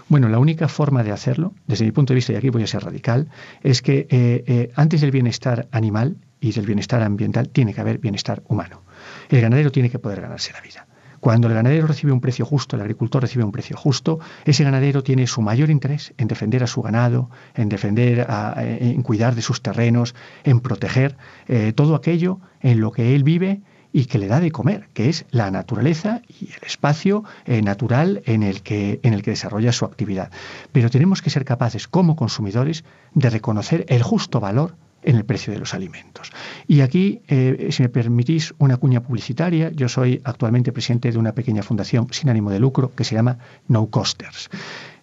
Bueno, 0.09 0.29
la 0.29 0.39
única 0.39 0.69
forma 0.69 1.03
de 1.03 1.13
hacerlo, 1.13 1.53
desde 1.67 1.85
mi 1.85 1.93
punto 1.93 2.13
de 2.13 2.17
vista, 2.17 2.33
y 2.33 2.37
aquí 2.37 2.51
voy 2.51 2.63
a 2.63 2.67
ser 2.67 2.85
radical, 2.85 3.29
es 3.63 3.83
que 3.83 4.07
eh, 4.11 4.45
eh, 4.47 4.73
antes 4.77 5.01
del 5.01 5.11
bienestar 5.11 5.67
animal 5.73 6.17
y 6.41 6.53
del 6.53 6.67
bienestar 6.67 7.03
ambiental 7.03 7.49
tiene 7.49 7.75
que 7.75 7.81
haber 7.81 7.99
bienestar 7.99 8.43
humano. 8.49 8.83
El 9.29 9.41
ganadero 9.41 9.73
tiene 9.73 9.91
que 9.91 9.99
poder 9.99 10.21
ganarse 10.21 10.53
la 10.53 10.61
vida. 10.61 10.87
Cuando 11.27 11.49
el 11.49 11.55
ganadero 11.55 11.89
recibe 11.89 12.13
un 12.13 12.21
precio 12.21 12.47
justo, 12.47 12.77
el 12.77 12.83
agricultor 12.83 13.21
recibe 13.21 13.43
un 13.43 13.51
precio 13.51 13.77
justo, 13.77 14.21
ese 14.45 14.63
ganadero 14.63 15.03
tiene 15.03 15.27
su 15.27 15.43
mayor 15.43 15.71
interés 15.71 16.15
en 16.19 16.29
defender 16.29 16.63
a 16.63 16.69
su 16.69 16.83
ganado, 16.83 17.31
en 17.57 17.69
defender, 17.69 18.25
en 18.61 19.03
cuidar 19.03 19.35
de 19.35 19.43
sus 19.43 19.61
terrenos, 19.61 20.15
en 20.45 20.61
proteger 20.61 21.17
eh, 21.49 21.73
todo 21.75 21.97
aquello 21.97 22.39
en 22.61 22.79
lo 22.79 22.93
que 22.93 23.17
él 23.17 23.25
vive 23.25 23.61
y 23.93 24.05
que 24.05 24.19
le 24.19 24.29
da 24.29 24.39
de 24.39 24.53
comer, 24.53 24.89
que 24.95 25.09
es 25.09 25.27
la 25.33 25.51
naturaleza 25.51 26.23
y 26.29 26.45
el 26.45 26.63
espacio 26.65 27.25
eh, 27.45 27.61
natural 27.61 28.23
en 28.27 28.45
el, 28.45 28.63
que, 28.63 29.01
en 29.03 29.13
el 29.13 29.23
que 29.25 29.33
desarrolla 29.33 29.73
su 29.73 29.85
actividad. 29.85 30.31
Pero 30.71 30.91
tenemos 30.91 31.23
que 31.23 31.31
ser 31.31 31.45
capaces, 31.45 31.89
como 31.89 32.15
consumidores, 32.15 32.85
de 33.15 33.31
reconocer 33.31 33.85
el 33.89 34.05
justo 34.05 34.39
valor 34.39 34.77
en 35.07 35.17
el 35.17 35.25
precio 35.25 35.53
de 35.53 35.59
los 35.59 35.73
alimentos. 35.73 36.33
Y 36.67 36.83
aquí, 36.83 37.23
eh, 37.29 37.69
si 37.71 37.83
me 37.83 37.89
permitís 37.89 38.53
una 38.59 38.77
cuña 38.77 39.01
publicitaria, 39.03 39.71
yo 39.71 39.89
soy 39.89 40.21
actualmente 40.25 40.73
presidente 40.73 41.11
de 41.11 41.19
una 41.19 41.33
pequeña 41.33 41.63
fundación 41.63 42.09
sin 42.11 42.29
ánimo 42.29 42.51
de 42.51 42.61
lucro 42.61 42.93
que 42.95 43.05
se 43.05 43.15
llama 43.15 43.39
No 43.69 43.87
Costers. 43.87 44.51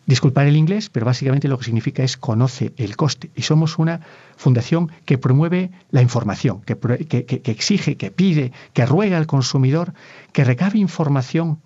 Disculpar 0.05 0.47
el 0.47 0.57
inglés, 0.57 0.89
pero 0.89 1.05
básicamente 1.05 1.47
lo 1.47 1.57
que 1.57 1.63
significa 1.63 2.03
es 2.03 2.17
conoce 2.17 2.73
el 2.75 2.97
coste. 2.97 3.31
Y 3.35 3.43
somos 3.43 3.79
una 3.79 4.01
fundación 4.35 4.91
que 5.05 5.17
promueve 5.17 5.71
la 5.91 6.01
información, 6.01 6.61
que, 6.61 6.75
que 6.75 7.51
exige, 7.51 7.95
que 7.95 8.11
pide, 8.11 8.51
que 8.73 8.85
ruega 8.85 9.17
al 9.17 9.27
consumidor 9.27 9.93
que 10.33 10.43
recabe 10.43 10.79
información 10.79 11.59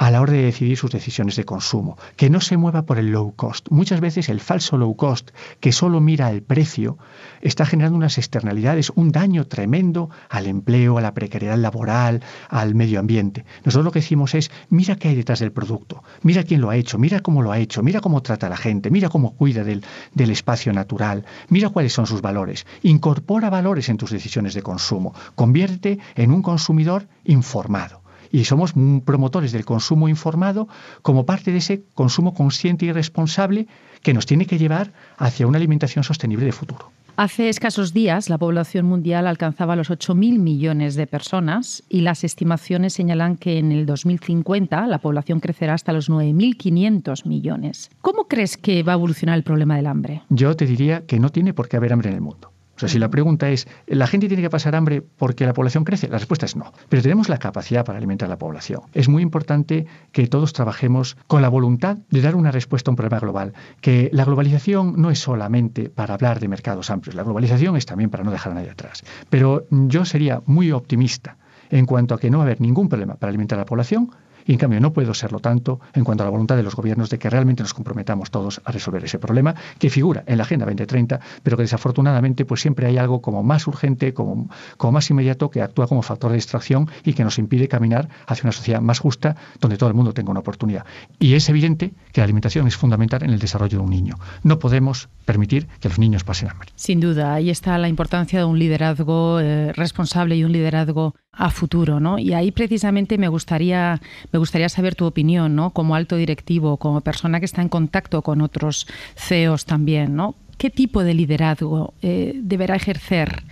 a 0.00 0.10
la 0.10 0.22
hora 0.22 0.32
de 0.32 0.44
decidir 0.44 0.78
sus 0.78 0.90
decisiones 0.90 1.36
de 1.36 1.44
consumo, 1.44 1.98
que 2.16 2.30
no 2.30 2.40
se 2.40 2.56
mueva 2.56 2.86
por 2.86 2.98
el 2.98 3.12
low 3.12 3.34
cost. 3.36 3.66
Muchas 3.68 4.00
veces 4.00 4.30
el 4.30 4.40
falso 4.40 4.78
low 4.78 4.96
cost, 4.96 5.28
que 5.60 5.72
solo 5.72 6.00
mira 6.00 6.30
el 6.30 6.40
precio, 6.40 6.96
está 7.42 7.66
generando 7.66 7.98
unas 7.98 8.16
externalidades, 8.16 8.88
un 8.94 9.12
daño 9.12 9.46
tremendo 9.46 10.08
al 10.30 10.46
empleo, 10.46 10.96
a 10.96 11.02
la 11.02 11.12
precariedad 11.12 11.58
laboral, 11.58 12.22
al 12.48 12.74
medio 12.74 12.98
ambiente. 12.98 13.44
Nosotros 13.62 13.84
lo 13.84 13.92
que 13.92 13.98
decimos 13.98 14.34
es, 14.34 14.50
mira 14.70 14.96
qué 14.96 15.08
hay 15.08 15.16
detrás 15.16 15.40
del 15.40 15.52
producto, 15.52 16.02
mira 16.22 16.44
quién 16.44 16.62
lo 16.62 16.70
ha 16.70 16.76
hecho, 16.76 16.96
mira 16.96 17.20
cómo 17.20 17.42
lo 17.42 17.52
ha 17.52 17.58
hecho, 17.58 17.82
mira 17.82 18.00
cómo 18.00 18.22
trata 18.22 18.46
a 18.46 18.50
la 18.50 18.56
gente, 18.56 18.90
mira 18.90 19.10
cómo 19.10 19.36
cuida 19.36 19.64
del, 19.64 19.84
del 20.14 20.30
espacio 20.30 20.72
natural, 20.72 21.26
mira 21.50 21.68
cuáles 21.68 21.92
son 21.92 22.06
sus 22.06 22.22
valores, 22.22 22.64
incorpora 22.82 23.50
valores 23.50 23.90
en 23.90 23.98
tus 23.98 24.10
decisiones 24.10 24.54
de 24.54 24.62
consumo, 24.62 25.12
convierte 25.34 25.98
en 26.14 26.30
un 26.30 26.40
consumidor 26.40 27.06
informado 27.24 27.99
y 28.30 28.44
somos 28.44 28.74
promotores 29.04 29.52
del 29.52 29.64
consumo 29.64 30.08
informado 30.08 30.68
como 31.02 31.26
parte 31.26 31.52
de 31.52 31.58
ese 31.58 31.82
consumo 31.94 32.34
consciente 32.34 32.86
y 32.86 32.92
responsable 32.92 33.66
que 34.02 34.14
nos 34.14 34.26
tiene 34.26 34.46
que 34.46 34.58
llevar 34.58 34.92
hacia 35.18 35.46
una 35.46 35.58
alimentación 35.58 36.04
sostenible 36.04 36.46
de 36.46 36.52
futuro. 36.52 36.90
Hace 37.16 37.50
escasos 37.50 37.92
días 37.92 38.30
la 38.30 38.38
población 38.38 38.86
mundial 38.86 39.26
alcanzaba 39.26 39.76
los 39.76 39.90
8.000 39.90 40.38
millones 40.38 40.94
de 40.94 41.06
personas 41.06 41.82
y 41.90 42.00
las 42.00 42.24
estimaciones 42.24 42.94
señalan 42.94 43.36
que 43.36 43.58
en 43.58 43.72
el 43.72 43.84
2050 43.84 44.86
la 44.86 44.98
población 45.00 45.40
crecerá 45.40 45.74
hasta 45.74 45.92
los 45.92 46.08
9.500 46.08 47.26
millones. 47.26 47.90
¿Cómo 48.00 48.26
crees 48.26 48.56
que 48.56 48.82
va 48.82 48.92
a 48.92 48.94
evolucionar 48.94 49.36
el 49.36 49.42
problema 49.42 49.76
del 49.76 49.86
hambre? 49.86 50.22
Yo 50.30 50.56
te 50.56 50.64
diría 50.64 51.04
que 51.04 51.20
no 51.20 51.28
tiene 51.28 51.52
por 51.52 51.68
qué 51.68 51.76
haber 51.76 51.92
hambre 51.92 52.08
en 52.08 52.14
el 52.14 52.22
mundo. 52.22 52.49
O 52.80 52.88
sea, 52.88 52.88
si 52.88 52.98
la 52.98 53.10
pregunta 53.10 53.50
es, 53.50 53.68
¿la 53.86 54.06
gente 54.06 54.26
tiene 54.26 54.42
que 54.42 54.48
pasar 54.48 54.74
hambre 54.74 55.02
porque 55.02 55.44
la 55.44 55.52
población 55.52 55.84
crece? 55.84 56.08
La 56.08 56.16
respuesta 56.16 56.46
es 56.46 56.56
no. 56.56 56.72
Pero 56.88 57.02
tenemos 57.02 57.28
la 57.28 57.36
capacidad 57.36 57.84
para 57.84 57.98
alimentar 57.98 58.26
a 58.26 58.30
la 58.30 58.38
población. 58.38 58.80
Es 58.94 59.06
muy 59.06 59.22
importante 59.22 59.84
que 60.12 60.26
todos 60.28 60.54
trabajemos 60.54 61.18
con 61.26 61.42
la 61.42 61.50
voluntad 61.50 61.98
de 62.08 62.22
dar 62.22 62.36
una 62.36 62.50
respuesta 62.50 62.90
a 62.90 62.92
un 62.92 62.96
problema 62.96 63.20
global. 63.20 63.52
Que 63.82 64.08
la 64.14 64.24
globalización 64.24 64.94
no 64.96 65.10
es 65.10 65.18
solamente 65.18 65.90
para 65.90 66.14
hablar 66.14 66.40
de 66.40 66.48
mercados 66.48 66.88
amplios. 66.88 67.14
La 67.14 67.22
globalización 67.22 67.76
es 67.76 67.84
también 67.84 68.08
para 68.08 68.24
no 68.24 68.30
dejar 68.30 68.52
a 68.52 68.54
nadie 68.54 68.70
atrás. 68.70 69.04
Pero 69.28 69.66
yo 69.70 70.06
sería 70.06 70.40
muy 70.46 70.72
optimista 70.72 71.36
en 71.68 71.84
cuanto 71.84 72.14
a 72.14 72.18
que 72.18 72.30
no 72.30 72.38
va 72.38 72.44
a 72.44 72.46
haber 72.46 72.62
ningún 72.62 72.88
problema 72.88 73.16
para 73.16 73.28
alimentar 73.28 73.58
a 73.58 73.62
la 73.62 73.66
población 73.66 74.10
y 74.46 74.52
en 74.52 74.58
cambio 74.58 74.80
no 74.80 74.92
puedo 74.92 75.14
serlo 75.14 75.40
tanto 75.40 75.80
en 75.94 76.04
cuanto 76.04 76.22
a 76.22 76.26
la 76.26 76.30
voluntad 76.30 76.56
de 76.56 76.62
los 76.62 76.74
gobiernos 76.74 77.10
de 77.10 77.18
que 77.18 77.30
realmente 77.30 77.62
nos 77.62 77.74
comprometamos 77.74 78.30
todos 78.30 78.60
a 78.64 78.72
resolver 78.72 79.04
ese 79.04 79.18
problema 79.18 79.54
que 79.78 79.90
figura 79.90 80.24
en 80.26 80.38
la 80.38 80.44
Agenda 80.44 80.66
2030, 80.66 81.20
pero 81.42 81.56
que 81.56 81.62
desafortunadamente 81.62 82.44
pues 82.44 82.60
siempre 82.60 82.86
hay 82.86 82.98
algo 82.98 83.20
como 83.20 83.42
más 83.42 83.66
urgente, 83.66 84.14
como, 84.14 84.48
como 84.76 84.92
más 84.92 85.10
inmediato, 85.10 85.50
que 85.50 85.62
actúa 85.62 85.86
como 85.86 86.02
factor 86.02 86.30
de 86.30 86.36
distracción 86.36 86.88
y 87.04 87.12
que 87.12 87.24
nos 87.24 87.38
impide 87.38 87.68
caminar 87.68 88.08
hacia 88.26 88.44
una 88.44 88.52
sociedad 88.52 88.80
más 88.80 88.98
justa 88.98 89.36
donde 89.60 89.76
todo 89.76 89.88
el 89.88 89.94
mundo 89.94 90.12
tenga 90.12 90.30
una 90.30 90.40
oportunidad. 90.40 90.84
Y 91.18 91.34
es 91.34 91.48
evidente 91.48 91.92
que 92.12 92.20
la 92.20 92.24
alimentación 92.24 92.66
es 92.66 92.76
fundamental 92.76 93.22
en 93.22 93.30
el 93.30 93.38
desarrollo 93.38 93.78
de 93.78 93.84
un 93.84 93.90
niño. 93.90 94.16
No 94.42 94.58
podemos 94.58 95.08
permitir 95.24 95.68
que 95.80 95.88
los 95.88 95.98
niños 95.98 96.24
pasen 96.24 96.50
hambre. 96.50 96.70
Sin 96.74 97.00
duda, 97.00 97.34
ahí 97.34 97.50
está 97.50 97.78
la 97.78 97.88
importancia 97.88 98.38
de 98.38 98.44
un 98.44 98.58
liderazgo 98.58 99.40
eh, 99.40 99.72
responsable 99.72 100.36
y 100.36 100.44
un 100.44 100.52
liderazgo 100.52 101.14
a 101.32 101.50
futuro, 101.50 102.00
¿no? 102.00 102.18
Y 102.18 102.32
ahí 102.32 102.50
precisamente 102.50 103.16
me 103.16 103.28
gustaría, 103.28 104.00
me 104.32 104.38
gustaría 104.38 104.68
saber 104.68 104.94
tu 104.94 105.06
opinión, 105.06 105.54
¿no? 105.54 105.70
Como 105.70 105.94
alto 105.94 106.16
directivo, 106.16 106.76
como 106.76 107.00
persona 107.00 107.38
que 107.38 107.46
está 107.46 107.62
en 107.62 107.68
contacto 107.68 108.22
con 108.22 108.40
otros 108.40 108.86
CEOs 109.16 109.64
también, 109.64 110.16
¿no? 110.16 110.34
¿Qué 110.58 110.70
tipo 110.70 111.02
de 111.02 111.14
liderazgo 111.14 111.94
eh, 112.02 112.38
deberá 112.42 112.76
ejercer 112.76 113.42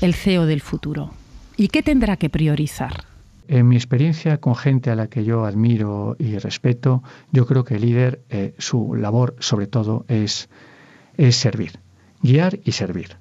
el 0.00 0.14
CEO 0.14 0.46
del 0.46 0.60
futuro? 0.60 1.12
¿Y 1.56 1.68
qué 1.68 1.82
tendrá 1.82 2.16
que 2.16 2.28
priorizar? 2.28 3.04
En 3.46 3.66
mi 3.68 3.76
experiencia 3.76 4.38
con 4.38 4.54
gente 4.54 4.90
a 4.90 4.94
la 4.94 5.06
que 5.06 5.24
yo 5.24 5.46
admiro 5.46 6.16
y 6.18 6.36
respeto, 6.36 7.02
yo 7.32 7.46
creo 7.46 7.64
que 7.64 7.76
el 7.76 7.80
líder, 7.80 8.20
eh, 8.28 8.54
su 8.58 8.94
labor 8.94 9.36
sobre 9.38 9.66
todo 9.66 10.04
es, 10.08 10.50
es 11.16 11.36
servir, 11.36 11.78
guiar 12.20 12.58
y 12.64 12.72
servir 12.72 13.16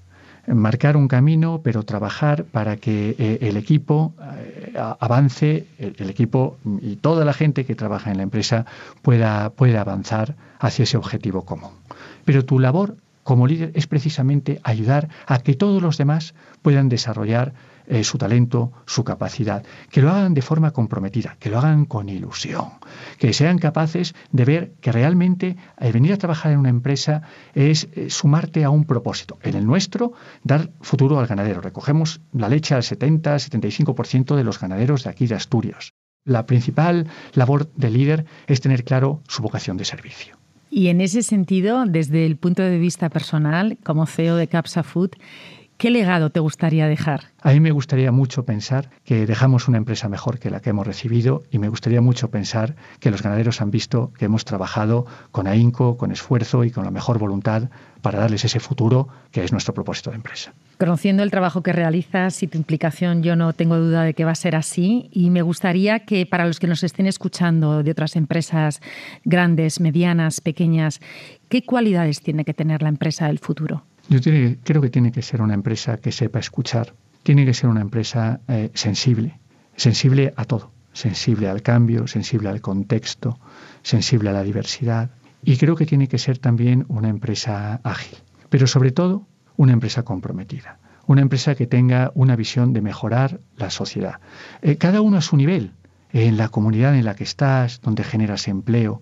marcar 0.47 0.95
un 0.95 1.07
camino, 1.07 1.61
pero 1.63 1.83
trabajar 1.83 2.45
para 2.45 2.77
que 2.77 3.15
eh, 3.19 3.39
el 3.41 3.57
equipo 3.57 4.13
eh, 4.21 4.73
avance, 4.99 5.67
el, 5.77 6.09
equipo 6.09 6.57
y 6.81 6.95
toda 6.95 7.25
la 7.25 7.33
gente 7.33 7.65
que 7.65 7.75
trabaja 7.75 8.11
en 8.11 8.17
la 8.17 8.23
empresa 8.23 8.65
pueda, 9.01 9.49
pueda 9.49 9.81
avanzar 9.81 10.35
hacia 10.59 10.83
ese 10.83 10.97
objetivo 10.97 11.43
común. 11.43 11.71
Pero 12.25 12.45
tu 12.45 12.59
labor 12.59 12.95
como 13.27 13.45
líder 13.45 13.73
es 13.75 13.87
precisamente 13.87 14.61
ayudar 14.63 15.09
a 15.25 15.39
que 15.39 15.53
todos 15.53 15.81
los 15.81 15.97
demás 15.97 16.33
puedan 16.61 16.87
desarrollar 16.87 17.53
eh, 17.85 18.05
su 18.05 18.17
talento, 18.17 18.71
su 18.85 19.03
capacidad, 19.03 19.65
que 19.91 20.01
lo 20.01 20.09
hagan 20.11 20.33
de 20.33 20.41
forma 20.41 20.71
comprometida, 20.71 21.35
que 21.37 21.49
lo 21.49 21.57
hagan 21.57 21.83
con 21.83 22.07
ilusión, 22.07 22.69
que 23.19 23.33
sean 23.33 23.59
capaces 23.59 24.15
de 24.31 24.45
ver 24.45 24.71
que 24.79 24.93
realmente 24.93 25.57
el 25.77 25.91
venir 25.91 26.13
a 26.13 26.17
trabajar 26.17 26.53
en 26.53 26.59
una 26.59 26.69
empresa 26.69 27.23
es 27.53 27.89
eh, 27.95 28.09
sumarte 28.09 28.63
a 28.63 28.69
un 28.69 28.85
propósito. 28.85 29.37
En 29.43 29.55
el 29.57 29.65
nuestro, 29.65 30.13
dar 30.45 30.71
futuro 30.79 31.19
al 31.19 31.27
ganadero. 31.27 31.59
Recogemos 31.59 32.21
la 32.31 32.47
leche 32.47 32.75
al 32.75 32.83
70-75% 32.83 34.37
de 34.37 34.45
los 34.45 34.57
ganaderos 34.57 35.03
de 35.03 35.09
aquí 35.09 35.27
de 35.27 35.35
Asturias. 35.35 35.91
La 36.23 36.45
principal 36.45 37.07
labor 37.33 37.69
del 37.75 37.91
líder 37.91 38.25
es 38.47 38.61
tener 38.61 38.85
claro 38.85 39.21
su 39.27 39.41
vocación 39.41 39.75
de 39.75 39.83
servicio. 39.83 40.37
Y 40.69 40.87
en 40.87 41.01
ese 41.01 41.23
sentido, 41.23 41.85
desde 41.85 42.25
el 42.25 42.37
punto 42.37 42.61
de 42.61 42.77
vista 42.77 43.09
personal, 43.09 43.77
como 43.83 44.05
CEO 44.05 44.35
de 44.35 44.47
Capsa 44.47 44.83
Food, 44.83 45.11
¿Qué 45.77 45.91
legado 45.91 46.31
te 46.31 46.39
gustaría 46.39 46.87
dejar? 46.87 47.25
A 47.43 47.51
mí 47.51 47.59
me 47.59 47.69
gustaría 47.69 48.11
mucho 48.11 48.45
pensar 48.45 48.89
que 49.05 49.27
dejamos 49.27 49.67
una 49.67 49.77
empresa 49.77 50.09
mejor 50.09 50.39
que 50.39 50.49
la 50.49 50.59
que 50.59 50.71
hemos 50.71 50.87
recibido 50.87 51.43
y 51.51 51.59
me 51.59 51.69
gustaría 51.69 52.01
mucho 52.01 52.31
pensar 52.31 52.75
que 52.99 53.11
los 53.11 53.21
ganaderos 53.21 53.61
han 53.61 53.69
visto 53.69 54.11
que 54.17 54.25
hemos 54.25 54.43
trabajado 54.43 55.05
con 55.29 55.45
ahínco, 55.45 55.95
con 55.95 56.11
esfuerzo 56.11 56.63
y 56.63 56.71
con 56.71 56.83
la 56.83 56.89
mejor 56.89 57.19
voluntad 57.19 57.69
para 58.01 58.17
darles 58.17 58.43
ese 58.43 58.59
futuro 58.59 59.07
que 59.29 59.43
es 59.43 59.51
nuestro 59.51 59.75
propósito 59.75 60.09
de 60.09 60.15
empresa. 60.15 60.51
Conociendo 60.79 61.21
el 61.21 61.29
trabajo 61.29 61.61
que 61.61 61.73
realizas 61.73 62.41
y 62.41 62.47
tu 62.47 62.57
implicación, 62.57 63.21
yo 63.21 63.35
no 63.35 63.53
tengo 63.53 63.77
duda 63.77 64.01
de 64.03 64.15
que 64.15 64.25
va 64.25 64.31
a 64.31 64.35
ser 64.35 64.55
así 64.55 65.09
y 65.11 65.29
me 65.29 65.43
gustaría 65.43 65.99
que 65.99 66.25
para 66.25 66.47
los 66.47 66.59
que 66.59 66.65
nos 66.65 66.83
estén 66.83 67.05
escuchando 67.05 67.83
de 67.83 67.91
otras 67.91 68.15
empresas 68.15 68.81
grandes, 69.25 69.79
medianas, 69.79 70.41
pequeñas, 70.41 71.01
¿qué 71.49 71.63
cualidades 71.63 72.21
tiene 72.21 72.45
que 72.45 72.55
tener 72.55 72.81
la 72.81 72.89
empresa 72.89 73.27
del 73.27 73.37
futuro? 73.37 73.83
Yo 74.09 74.19
creo 74.21 74.81
que 74.81 74.89
tiene 74.89 75.11
que 75.11 75.21
ser 75.21 75.41
una 75.41 75.53
empresa 75.53 75.97
que 75.97 76.13
sepa 76.13 76.39
escuchar, 76.39 76.93
tiene 77.23 77.45
que 77.45 77.53
ser 77.53 77.69
una 77.69 77.81
empresa 77.81 78.39
eh, 78.47 78.71
sensible, 78.73 79.39
sensible 79.75 80.33
a 80.37 80.45
todo, 80.45 80.71
sensible 80.93 81.49
al 81.49 81.61
cambio, 81.61 82.07
sensible 82.07 82.47
al 82.47 82.61
contexto, 82.61 83.37
sensible 83.83 84.29
a 84.29 84.33
la 84.33 84.43
diversidad. 84.43 85.09
Y 85.43 85.57
creo 85.57 85.75
que 85.75 85.85
tiene 85.85 86.07
que 86.07 86.19
ser 86.19 86.37
también 86.37 86.85
una 86.87 87.09
empresa 87.09 87.81
ágil, 87.83 88.17
pero 88.49 88.65
sobre 88.65 88.91
todo 88.91 89.27
una 89.57 89.73
empresa 89.73 90.03
comprometida, 90.03 90.79
una 91.05 91.21
empresa 91.21 91.55
que 91.55 91.67
tenga 91.67 92.11
una 92.15 92.37
visión 92.37 92.71
de 92.71 92.81
mejorar 92.81 93.41
la 93.57 93.69
sociedad. 93.69 94.21
Eh, 94.61 94.77
cada 94.77 95.01
uno 95.01 95.17
a 95.17 95.21
su 95.21 95.35
nivel, 95.35 95.73
en 96.13 96.37
la 96.37 96.47
comunidad 96.47 96.95
en 96.95 97.03
la 97.03 97.15
que 97.15 97.25
estás, 97.25 97.81
donde 97.81 98.05
generas 98.05 98.47
empleo, 98.47 99.01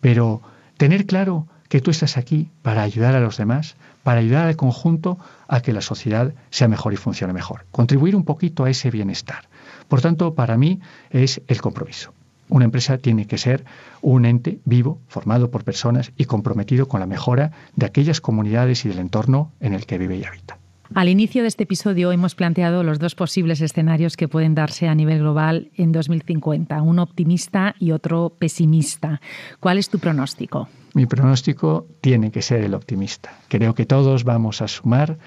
pero 0.00 0.40
tener 0.78 1.04
claro 1.04 1.46
que 1.68 1.80
tú 1.80 1.90
estás 1.90 2.16
aquí 2.16 2.50
para 2.62 2.82
ayudar 2.82 3.14
a 3.14 3.20
los 3.20 3.36
demás, 3.36 3.76
para 4.02 4.20
ayudar 4.20 4.46
al 4.46 4.56
conjunto 4.56 5.18
a 5.48 5.60
que 5.60 5.72
la 5.72 5.80
sociedad 5.80 6.32
sea 6.50 6.68
mejor 6.68 6.92
y 6.92 6.96
funcione 6.96 7.32
mejor. 7.32 7.66
Contribuir 7.70 8.16
un 8.16 8.24
poquito 8.24 8.64
a 8.64 8.70
ese 8.70 8.90
bienestar. 8.90 9.48
Por 9.88 10.00
tanto, 10.00 10.34
para 10.34 10.56
mí 10.56 10.80
es 11.10 11.42
el 11.48 11.60
compromiso. 11.60 12.12
Una 12.48 12.64
empresa 12.64 12.98
tiene 12.98 13.26
que 13.26 13.38
ser 13.38 13.64
un 14.02 14.24
ente 14.24 14.60
vivo, 14.64 15.00
formado 15.08 15.50
por 15.50 15.64
personas 15.64 16.12
y 16.16 16.26
comprometido 16.26 16.86
con 16.86 17.00
la 17.00 17.06
mejora 17.06 17.50
de 17.74 17.86
aquellas 17.86 18.20
comunidades 18.20 18.84
y 18.84 18.88
del 18.88 19.00
entorno 19.00 19.52
en 19.60 19.74
el 19.74 19.86
que 19.86 19.98
vive 19.98 20.16
y 20.16 20.24
habita. 20.24 20.58
Al 20.94 21.08
inicio 21.08 21.42
de 21.42 21.48
este 21.48 21.64
episodio 21.64 22.12
hemos 22.12 22.34
planteado 22.34 22.82
los 22.82 22.98
dos 22.98 23.14
posibles 23.14 23.60
escenarios 23.60 24.16
que 24.16 24.28
pueden 24.28 24.54
darse 24.54 24.88
a 24.88 24.94
nivel 24.94 25.18
global 25.18 25.70
en 25.74 25.92
2050, 25.92 26.80
uno 26.82 27.02
optimista 27.02 27.74
y 27.78 27.92
otro 27.92 28.32
pesimista. 28.38 29.20
¿Cuál 29.60 29.78
es 29.78 29.88
tu 29.88 29.98
pronóstico? 29.98 30.68
Mi 30.94 31.06
pronóstico 31.06 31.86
tiene 32.00 32.30
que 32.30 32.40
ser 32.40 32.64
el 32.64 32.74
optimista. 32.74 33.30
Creo 33.48 33.74
que 33.74 33.84
todos 33.84 34.24
vamos 34.24 34.62
a 34.62 34.68
sumar 34.68 35.18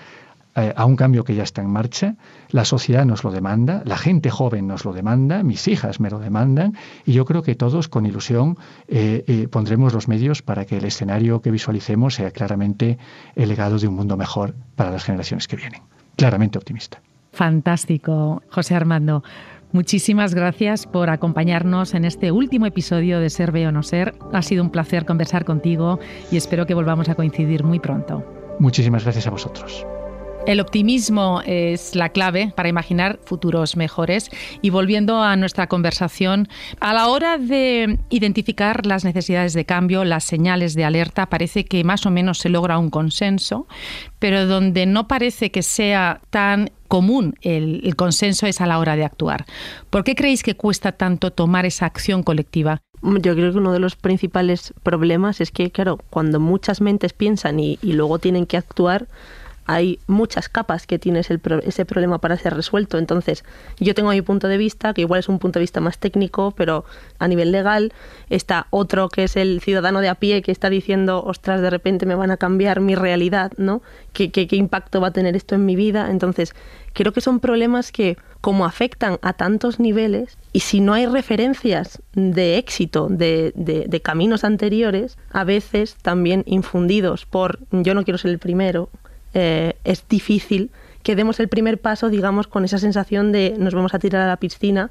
a 0.56 0.86
un 0.86 0.96
cambio 0.96 1.24
que 1.24 1.36
ya 1.36 1.44
está 1.44 1.62
en 1.62 1.70
marcha. 1.70 2.16
La 2.50 2.66
sociedad 2.66 3.06
nos 3.06 3.24
lo 3.24 3.32
demanda, 3.32 3.82
la 3.86 3.98
gente 3.98 4.30
joven 4.30 4.68
nos 4.68 4.86
lo 4.86 4.94
demanda, 4.94 5.44
mis 5.44 5.68
hijas 5.68 6.00
me 6.00 6.10
lo 6.10 6.20
demandan 6.20 6.76
y 7.06 7.14
yo 7.14 7.26
creo 7.26 7.44
que 7.44 7.56
todos 7.56 7.88
con 7.88 8.06
ilusión 8.06 8.58
eh, 8.88 9.24
eh, 9.28 9.48
pondremos 9.48 9.94
los 9.94 10.08
medios 10.08 10.42
para 10.42 10.66
que 10.66 10.78
el 10.78 10.86
escenario 10.86 11.42
que 11.42 11.52
visualicemos 11.52 12.16
sea 12.16 12.32
claramente 12.32 12.98
el 13.36 13.50
legado 13.50 13.78
de 13.80 13.88
un 13.88 13.96
mundo 13.96 14.18
mejor 14.18 14.56
para 14.76 14.92
las 14.92 15.04
generaciones 15.04 15.48
que 15.48 15.56
vienen. 15.56 15.82
Claramente 16.16 16.58
optimista. 16.58 17.02
Fantástico, 17.32 18.42
José 18.50 18.76
Armando. 18.76 19.24
Muchísimas 19.72 20.34
gracias 20.34 20.88
por 20.88 21.12
acompañarnos 21.12 21.94
en 21.94 22.04
este 22.04 22.32
último 22.32 22.66
episodio 22.66 23.20
de 23.20 23.30
Ser 23.30 23.56
o 23.56 23.72
No 23.72 23.84
Ser. 23.84 24.16
Ha 24.34 24.42
sido 24.42 24.64
un 24.64 24.72
placer 24.72 25.06
conversar 25.06 25.46
contigo 25.46 26.00
y 26.32 26.38
espero 26.38 26.66
que 26.66 26.74
volvamos 26.74 27.08
a 27.08 27.16
coincidir 27.16 27.64
muy 27.64 27.80
pronto. 27.80 28.26
Muchísimas 28.60 29.04
gracias 29.04 29.28
a 29.28 29.30
vosotros. 29.30 29.86
El 30.50 30.62
optimismo 30.62 31.44
es 31.46 31.94
la 31.96 32.10
clave 32.10 32.52
para 32.56 32.70
imaginar 32.70 33.20
futuros 33.24 33.78
mejores. 33.78 34.32
Y 34.64 34.72
volviendo 34.72 35.22
a 35.22 35.36
nuestra 35.36 35.68
conversación, 35.68 36.48
a 36.80 36.92
la 36.92 37.08
hora 37.08 37.38
de 37.38 38.00
identificar 38.10 38.88
las 38.88 39.06
necesidades 39.06 39.54
de 39.54 39.66
cambio, 39.66 40.04
las 40.06 40.24
señales 40.24 40.74
de 40.74 40.86
alerta, 40.86 41.28
parece 41.28 41.66
que 41.66 41.84
más 41.84 42.08
o 42.08 42.10
menos 42.10 42.40
se 42.40 42.50
logra 42.50 42.80
un 42.80 42.90
consenso, 42.90 43.68
pero 44.18 44.48
donde 44.48 44.88
no 44.88 45.08
parece 45.08 45.52
que 45.52 45.62
sea 45.62 46.20
tan 46.32 46.72
común 46.88 47.36
el, 47.42 47.96
consenso 47.96 48.48
es 48.48 48.60
a 48.60 48.66
la 48.66 48.80
hora 48.80 48.96
de 48.96 49.06
actuar. 49.06 49.46
¿Por 49.92 50.04
qué 50.04 50.16
creéis 50.16 50.42
que 50.42 50.56
cuesta 50.56 50.94
tanto 50.94 51.30
tomar 51.30 51.68
esa 51.68 51.86
acción 51.86 52.24
colectiva? 52.24 52.82
Yo 53.04 53.36
creo 53.36 53.52
que 53.52 53.60
uno 53.60 53.72
de 53.72 53.80
los 53.80 53.96
principales 53.96 54.74
problemas 54.82 55.42
es 55.42 55.52
que, 55.52 55.70
claro, 55.70 56.00
cuando 56.10 56.40
muchas 56.40 56.82
mentes 56.82 57.14
piensan 57.14 57.60
y 57.60 57.78
luego 57.84 58.18
tienen 58.18 58.48
que 58.48 58.58
actuar, 58.58 59.08
hay 59.70 60.00
muchas 60.08 60.50
capas 60.50 60.88
que 60.88 60.98
tiene 60.98 61.20
ese, 61.20 61.40
ese 61.64 61.86
problema 61.86 62.18
para 62.18 62.36
ser 62.38 62.56
resuelto. 62.56 62.98
Entonces, 62.98 63.44
yo 63.80 63.94
tengo 63.94 64.10
mi 64.10 64.24
punto 64.24 64.48
de 64.48 64.58
vista, 64.58 64.96
que 64.96 65.02
igual 65.02 65.20
es 65.20 65.30
un 65.30 65.38
punto 65.38 65.60
de 65.60 65.62
vista 65.62 65.80
más 65.80 66.00
técnico, 66.00 66.56
pero 66.58 66.86
a 67.20 67.28
nivel 67.28 67.52
legal 67.52 67.94
está 68.32 68.66
otro 68.72 69.10
que 69.10 69.26
es 69.26 69.36
el 69.36 69.62
ciudadano 69.62 70.02
de 70.02 70.10
a 70.10 70.16
pie 70.16 70.42
que 70.42 70.52
está 70.52 70.72
diciendo, 70.72 71.24
ostras, 71.24 71.62
de 71.62 71.70
repente 71.70 72.08
me 72.08 72.16
van 72.16 72.32
a 72.32 72.38
cambiar 72.38 72.80
mi 72.80 72.96
realidad, 72.96 73.52
¿no? 73.58 73.84
¿Qué, 74.12 74.32
qué, 74.32 74.48
qué 74.48 74.56
impacto 74.56 75.02
va 75.02 75.10
a 75.10 75.14
tener 75.14 75.36
esto 75.36 75.54
en 75.54 75.68
mi 75.68 75.76
vida? 75.76 76.10
Entonces, 76.10 76.56
creo 76.94 77.14
que 77.14 77.22
son 77.22 77.40
problemas 77.40 77.92
que 77.92 78.18
como 78.42 78.66
afectan 78.66 79.20
a 79.22 79.34
tantos 79.34 79.80
niveles 79.80 80.38
y 80.52 80.62
si 80.62 80.80
no 80.80 80.94
hay 80.94 81.06
referencias 81.06 82.02
de 82.14 82.58
éxito 82.58 83.08
de, 83.10 83.52
de, 83.56 84.02
caminos 84.02 84.44
anteriores, 84.44 85.18
a 85.32 85.44
veces 85.44 85.96
también 86.02 86.44
infundidos 86.48 87.26
por 87.26 87.60
yo 87.72 87.94
no 87.94 88.04
quiero 88.04 88.18
ser 88.18 88.32
el 88.32 88.40
primero, 88.40 88.90
eh, 89.34 89.74
es 89.84 90.08
difícil 90.08 90.72
que 91.04 91.16
demos 91.16 91.40
el 91.40 91.48
primer 91.48 91.80
paso, 91.80 92.10
digamos, 92.10 92.48
con 92.48 92.66
esa 92.66 92.78
sensación 92.78 93.32
de 93.32 93.56
nos 93.58 93.74
vamos 93.74 93.94
a 93.94 94.00
tirar 94.00 94.22
a 94.22 94.28
la 94.28 94.38
piscina 94.38 94.90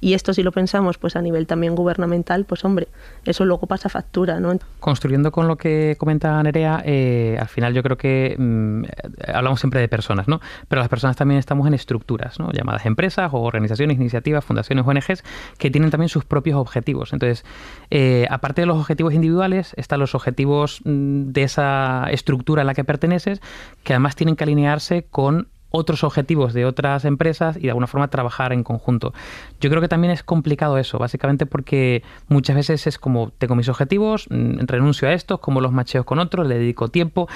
y 0.00 0.14
esto 0.14 0.32
si 0.34 0.42
lo 0.42 0.52
pensamos 0.52 0.98
pues 0.98 1.16
a 1.16 1.22
nivel 1.22 1.46
también 1.46 1.74
gubernamental, 1.74 2.44
pues 2.44 2.64
hombre, 2.64 2.88
eso 3.24 3.44
luego 3.44 3.66
pasa 3.66 3.88
factura, 3.88 4.40
¿no? 4.40 4.58
Construyendo 4.78 5.30
con 5.30 5.48
lo 5.48 5.56
que 5.56 5.96
comenta 5.98 6.42
Nerea, 6.42 6.82
eh, 6.84 7.36
al 7.38 7.48
final 7.48 7.74
yo 7.74 7.82
creo 7.82 7.96
que 7.96 8.34
mm, 8.38 8.84
hablamos 9.32 9.60
siempre 9.60 9.80
de 9.80 9.88
personas, 9.88 10.28
¿no? 10.28 10.40
Pero 10.68 10.80
las 10.80 10.88
personas 10.88 11.16
también 11.16 11.38
estamos 11.38 11.66
en 11.66 11.74
estructuras, 11.74 12.38
¿no? 12.38 12.50
Llamadas 12.52 12.86
empresas 12.86 13.30
o 13.32 13.40
organizaciones, 13.40 13.96
iniciativas, 13.98 14.44
fundaciones, 14.44 14.86
ONGs, 14.86 15.22
que 15.58 15.70
tienen 15.70 15.90
también 15.90 16.08
sus 16.08 16.24
propios 16.24 16.56
objetivos. 16.56 17.12
Entonces, 17.12 17.44
eh, 17.90 18.26
aparte 18.30 18.62
de 18.62 18.66
los 18.66 18.78
objetivos 18.78 19.14
individuales, 19.14 19.74
están 19.76 20.00
los 20.00 20.14
objetivos 20.14 20.80
mm, 20.84 21.30
de 21.32 21.42
esa 21.42 22.06
estructura 22.10 22.62
a 22.62 22.64
la 22.64 22.74
que 22.74 22.84
perteneces, 22.84 23.40
que 23.84 23.92
además 23.92 24.16
tienen 24.16 24.36
que 24.36 24.44
alinearse 24.44 25.06
con 25.10 25.48
otros 25.70 26.04
objetivos 26.04 26.52
de 26.52 26.66
otras 26.66 27.04
empresas 27.04 27.56
y 27.56 27.62
de 27.62 27.70
alguna 27.70 27.86
forma 27.86 28.08
trabajar 28.08 28.52
en 28.52 28.64
conjunto. 28.64 29.12
Yo 29.60 29.70
creo 29.70 29.80
que 29.80 29.88
también 29.88 30.12
es 30.12 30.22
complicado 30.22 30.78
eso, 30.78 30.98
básicamente 30.98 31.46
porque 31.46 32.02
muchas 32.28 32.56
veces 32.56 32.86
es 32.86 32.98
como 32.98 33.30
tengo 33.38 33.54
mis 33.54 33.68
objetivos, 33.68 34.26
mm, 34.30 34.66
renuncio 34.66 35.08
a 35.08 35.12
estos, 35.12 35.40
como 35.40 35.60
los 35.60 35.72
macheos 35.72 36.04
con 36.04 36.18
otros, 36.18 36.46
le 36.46 36.58
dedico 36.58 36.88
tiempo. 36.88 37.28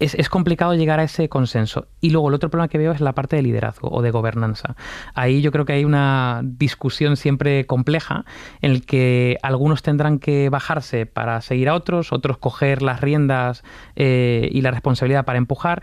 Es, 0.00 0.14
es, 0.14 0.28
complicado 0.28 0.74
llegar 0.76 1.00
a 1.00 1.02
ese 1.02 1.28
consenso. 1.28 1.88
Y 2.00 2.10
luego 2.10 2.28
el 2.28 2.34
otro 2.34 2.50
problema 2.50 2.68
que 2.68 2.78
veo 2.78 2.92
es 2.92 3.00
la 3.00 3.14
parte 3.14 3.34
de 3.34 3.42
liderazgo 3.42 3.88
o 3.90 4.00
de 4.00 4.12
gobernanza. 4.12 4.76
Ahí 5.12 5.42
yo 5.42 5.50
creo 5.50 5.64
que 5.64 5.72
hay 5.72 5.84
una 5.84 6.40
discusión 6.44 7.16
siempre 7.16 7.66
compleja 7.66 8.24
en 8.60 8.70
el 8.70 8.86
que 8.86 9.38
algunos 9.42 9.82
tendrán 9.82 10.20
que 10.20 10.50
bajarse 10.50 11.06
para 11.06 11.40
seguir 11.40 11.68
a 11.68 11.74
otros, 11.74 12.12
otros 12.12 12.38
coger 12.38 12.80
las 12.80 13.00
riendas 13.00 13.64
eh, 13.96 14.48
y 14.52 14.60
la 14.60 14.70
responsabilidad 14.70 15.24
para 15.24 15.38
empujar 15.38 15.82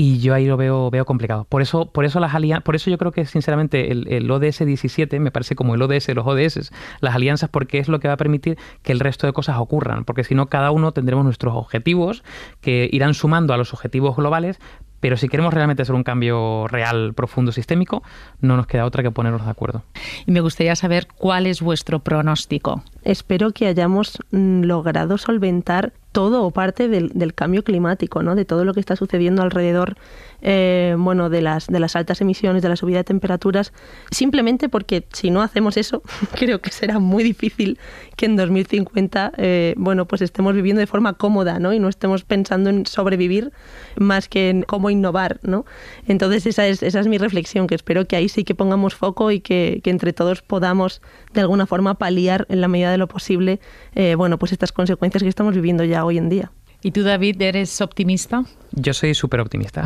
y 0.00 0.20
yo 0.20 0.32
ahí 0.32 0.46
lo 0.46 0.56
veo, 0.56 0.92
veo 0.92 1.04
complicado. 1.04 1.44
Por 1.48 1.60
eso, 1.60 1.90
por 1.90 2.04
eso 2.04 2.20
las 2.20 2.32
alianzas, 2.32 2.62
por 2.62 2.76
eso 2.76 2.88
yo 2.88 2.98
creo 2.98 3.10
que 3.10 3.26
sinceramente 3.26 3.90
el, 3.90 4.30
ODS 4.30 4.64
17 4.64 5.18
me 5.18 5.32
parece 5.32 5.56
como 5.56 5.74
el 5.74 5.82
ODS 5.82 6.06
de 6.06 6.14
los 6.14 6.24
ODS, 6.24 6.70
las 7.00 7.16
alianzas, 7.16 7.50
porque 7.50 7.78
es 7.78 7.88
lo 7.88 7.98
que 7.98 8.06
va 8.06 8.14
a 8.14 8.16
permitir 8.16 8.56
que 8.84 8.92
el 8.92 9.00
resto 9.00 9.26
de 9.26 9.32
cosas 9.32 9.56
ocurran. 9.58 10.04
Porque 10.04 10.22
si 10.22 10.36
no, 10.36 10.46
cada 10.46 10.70
uno 10.70 10.92
tendremos 10.92 11.24
nuestros 11.24 11.56
objetivos 11.56 12.22
que 12.60 12.88
irán 12.92 13.12
sumando 13.12 13.54
a 13.54 13.56
los 13.56 13.74
objetivos 13.74 14.14
globales, 14.14 14.60
pero 15.00 15.16
si 15.16 15.28
queremos 15.28 15.52
realmente 15.52 15.82
hacer 15.82 15.96
un 15.96 16.04
cambio 16.04 16.68
real, 16.68 17.12
profundo, 17.14 17.50
sistémico, 17.50 18.04
no 18.40 18.56
nos 18.56 18.68
queda 18.68 18.84
otra 18.84 19.02
que 19.02 19.10
ponernos 19.10 19.44
de 19.44 19.50
acuerdo. 19.50 19.82
Y 20.26 20.30
me 20.30 20.40
gustaría 20.40 20.76
saber 20.76 21.08
cuál 21.08 21.46
es 21.46 21.60
vuestro 21.60 21.98
pronóstico. 21.98 22.84
Espero 23.02 23.50
que 23.50 23.66
hayamos 23.66 24.18
mm, 24.30 24.62
logrado 24.62 25.18
solventar 25.18 25.92
todo 26.18 26.42
o 26.42 26.50
parte 26.50 26.88
del, 26.88 27.32
cambio 27.32 27.62
climático, 27.62 28.24
¿no? 28.24 28.34
de 28.34 28.44
todo 28.44 28.64
lo 28.64 28.74
que 28.74 28.80
está 28.80 28.96
sucediendo 28.96 29.40
alrededor 29.40 29.94
eh, 30.42 30.96
bueno, 30.98 31.30
de, 31.30 31.42
las, 31.42 31.68
de 31.68 31.78
las 31.78 31.94
altas 31.94 32.20
emisiones, 32.20 32.60
de 32.60 32.68
la 32.68 32.74
subida 32.74 32.98
de 32.98 33.04
temperaturas, 33.04 33.72
simplemente 34.10 34.68
porque 34.68 35.06
si 35.12 35.30
no 35.30 35.42
hacemos 35.42 35.76
eso, 35.76 36.02
creo 36.34 36.60
que 36.60 36.72
será 36.72 36.98
muy 36.98 37.22
difícil 37.22 37.78
que 38.16 38.26
en 38.26 38.34
2050 38.34 39.32
eh, 39.36 39.74
bueno, 39.76 40.06
pues 40.06 40.20
estemos 40.20 40.54
viviendo 40.56 40.80
de 40.80 40.88
forma 40.88 41.12
cómoda 41.12 41.60
¿no? 41.60 41.72
y 41.72 41.78
no 41.78 41.88
estemos 41.88 42.24
pensando 42.24 42.68
en 42.68 42.84
sobrevivir 42.84 43.52
más 43.96 44.28
que 44.28 44.50
en 44.50 44.62
cómo 44.62 44.90
innovar. 44.90 45.38
¿no? 45.42 45.66
Entonces 46.08 46.46
esa 46.46 46.66
es, 46.66 46.82
esa 46.82 46.98
es 46.98 47.06
mi 47.06 47.18
reflexión, 47.18 47.68
que 47.68 47.76
espero 47.76 48.06
que 48.06 48.16
ahí 48.16 48.28
sí 48.28 48.42
que 48.42 48.56
pongamos 48.56 48.96
foco 48.96 49.30
y 49.30 49.38
que, 49.38 49.80
que 49.84 49.90
entre 49.90 50.12
todos 50.12 50.42
podamos 50.42 51.00
de 51.32 51.42
alguna 51.42 51.66
forma 51.66 51.94
paliar 51.94 52.44
en 52.48 52.60
la 52.60 52.66
medida 52.66 52.90
de 52.90 52.98
lo 52.98 53.06
posible 53.06 53.60
eh, 53.94 54.16
bueno, 54.16 54.38
pues 54.38 54.50
estas 54.50 54.72
consecuencias 54.72 55.22
que 55.22 55.28
estamos 55.28 55.54
viviendo 55.54 55.84
ya 55.84 56.04
hoy 56.04 56.07
en 56.16 56.30
día. 56.30 56.50
¿Y 56.80 56.92
tú, 56.92 57.02
David, 57.02 57.42
eres 57.42 57.80
optimista? 57.80 58.44
Yo 58.70 58.94
soy 58.94 59.12
súper 59.14 59.40
optimista. 59.40 59.84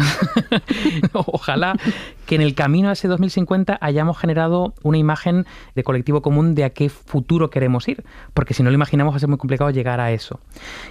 Ojalá 1.14 1.74
que 2.26 2.34
en 2.34 2.42
el 2.42 2.54
camino 2.54 2.90
a 2.90 2.92
ese 2.92 3.08
2050 3.08 3.78
hayamos 3.80 4.18
generado 4.18 4.74
una 4.82 4.98
imagen 4.98 5.46
de 5.74 5.84
colectivo 5.84 6.20
común 6.20 6.54
de 6.54 6.64
a 6.64 6.70
qué 6.70 6.90
futuro 6.90 7.48
queremos 7.48 7.88
ir, 7.88 8.04
porque 8.34 8.52
si 8.52 8.62
no 8.62 8.68
lo 8.68 8.74
imaginamos 8.74 9.14
va 9.14 9.16
a 9.16 9.20
ser 9.20 9.30
muy 9.30 9.38
complicado 9.38 9.70
llegar 9.70 10.00
a 10.00 10.12
eso. 10.12 10.38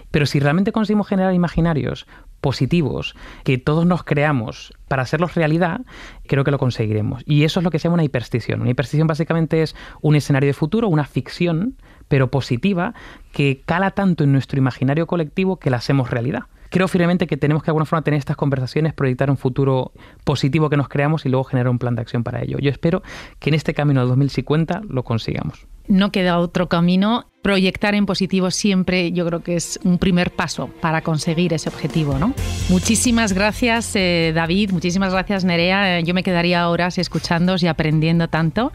Pero 0.09 0.25
si 0.25 0.39
realmente 0.39 0.71
conseguimos 0.71 1.07
generar 1.07 1.35
imaginarios 1.35 2.07
positivos 2.41 3.15
que 3.43 3.59
todos 3.59 3.85
nos 3.85 4.03
creamos 4.03 4.73
para 4.87 5.03
hacerlos 5.03 5.35
realidad, 5.35 5.81
creo 6.25 6.43
que 6.43 6.49
lo 6.49 6.57
conseguiremos. 6.57 7.21
Y 7.27 7.43
eso 7.43 7.59
es 7.59 7.63
lo 7.63 7.69
que 7.69 7.77
se 7.77 7.83
llama 7.83 7.95
una 7.95 8.03
hiperstición. 8.03 8.61
Una 8.61 8.71
hiperstición 8.71 9.05
básicamente 9.05 9.61
es 9.61 9.75
un 10.01 10.15
escenario 10.15 10.47
de 10.47 10.53
futuro, 10.53 10.87
una 10.87 11.05
ficción 11.05 11.77
pero 12.11 12.29
positiva, 12.29 12.93
que 13.31 13.61
cala 13.65 13.91
tanto 13.91 14.25
en 14.25 14.33
nuestro 14.33 14.57
imaginario 14.59 15.07
colectivo 15.07 15.55
que 15.55 15.69
la 15.69 15.77
hacemos 15.77 16.09
realidad. 16.09 16.41
Creo 16.69 16.89
firmemente 16.89 17.25
que 17.25 17.37
tenemos 17.37 17.63
que 17.63 17.67
de 17.67 17.69
alguna 17.69 17.85
forma 17.85 18.01
tener 18.01 18.17
estas 18.17 18.35
conversaciones, 18.35 18.93
proyectar 18.93 19.29
un 19.29 19.37
futuro 19.37 19.93
positivo 20.25 20.69
que 20.69 20.75
nos 20.75 20.89
creamos 20.89 21.25
y 21.25 21.29
luego 21.29 21.45
generar 21.45 21.69
un 21.69 21.79
plan 21.79 21.95
de 21.95 22.01
acción 22.01 22.25
para 22.25 22.41
ello. 22.41 22.57
Yo 22.59 22.69
espero 22.69 23.01
que 23.39 23.49
en 23.49 23.53
este 23.53 23.73
camino 23.73 24.01
al 24.01 24.09
2050 24.09 24.81
lo 24.89 25.03
consigamos 25.03 25.67
no 25.91 26.11
queda 26.11 26.39
otro 26.39 26.69
camino. 26.69 27.25
Proyectar 27.41 27.95
en 27.95 28.05
positivo 28.05 28.51
siempre 28.51 29.11
yo 29.11 29.25
creo 29.25 29.41
que 29.41 29.55
es 29.55 29.79
un 29.83 29.97
primer 29.97 30.31
paso 30.31 30.67
para 30.79 31.01
conseguir 31.01 31.53
ese 31.53 31.69
objetivo. 31.69 32.19
¿no? 32.19 32.33
Muchísimas 32.69 33.33
gracias 33.33 33.95
eh, 33.95 34.31
David, 34.35 34.71
muchísimas 34.71 35.11
gracias 35.11 35.43
Nerea. 35.43 35.99
Yo 36.01 36.13
me 36.13 36.23
quedaría 36.23 36.69
horas 36.69 36.97
escuchándoos 36.97 37.63
y 37.63 37.67
aprendiendo 37.67 38.27
tanto. 38.27 38.71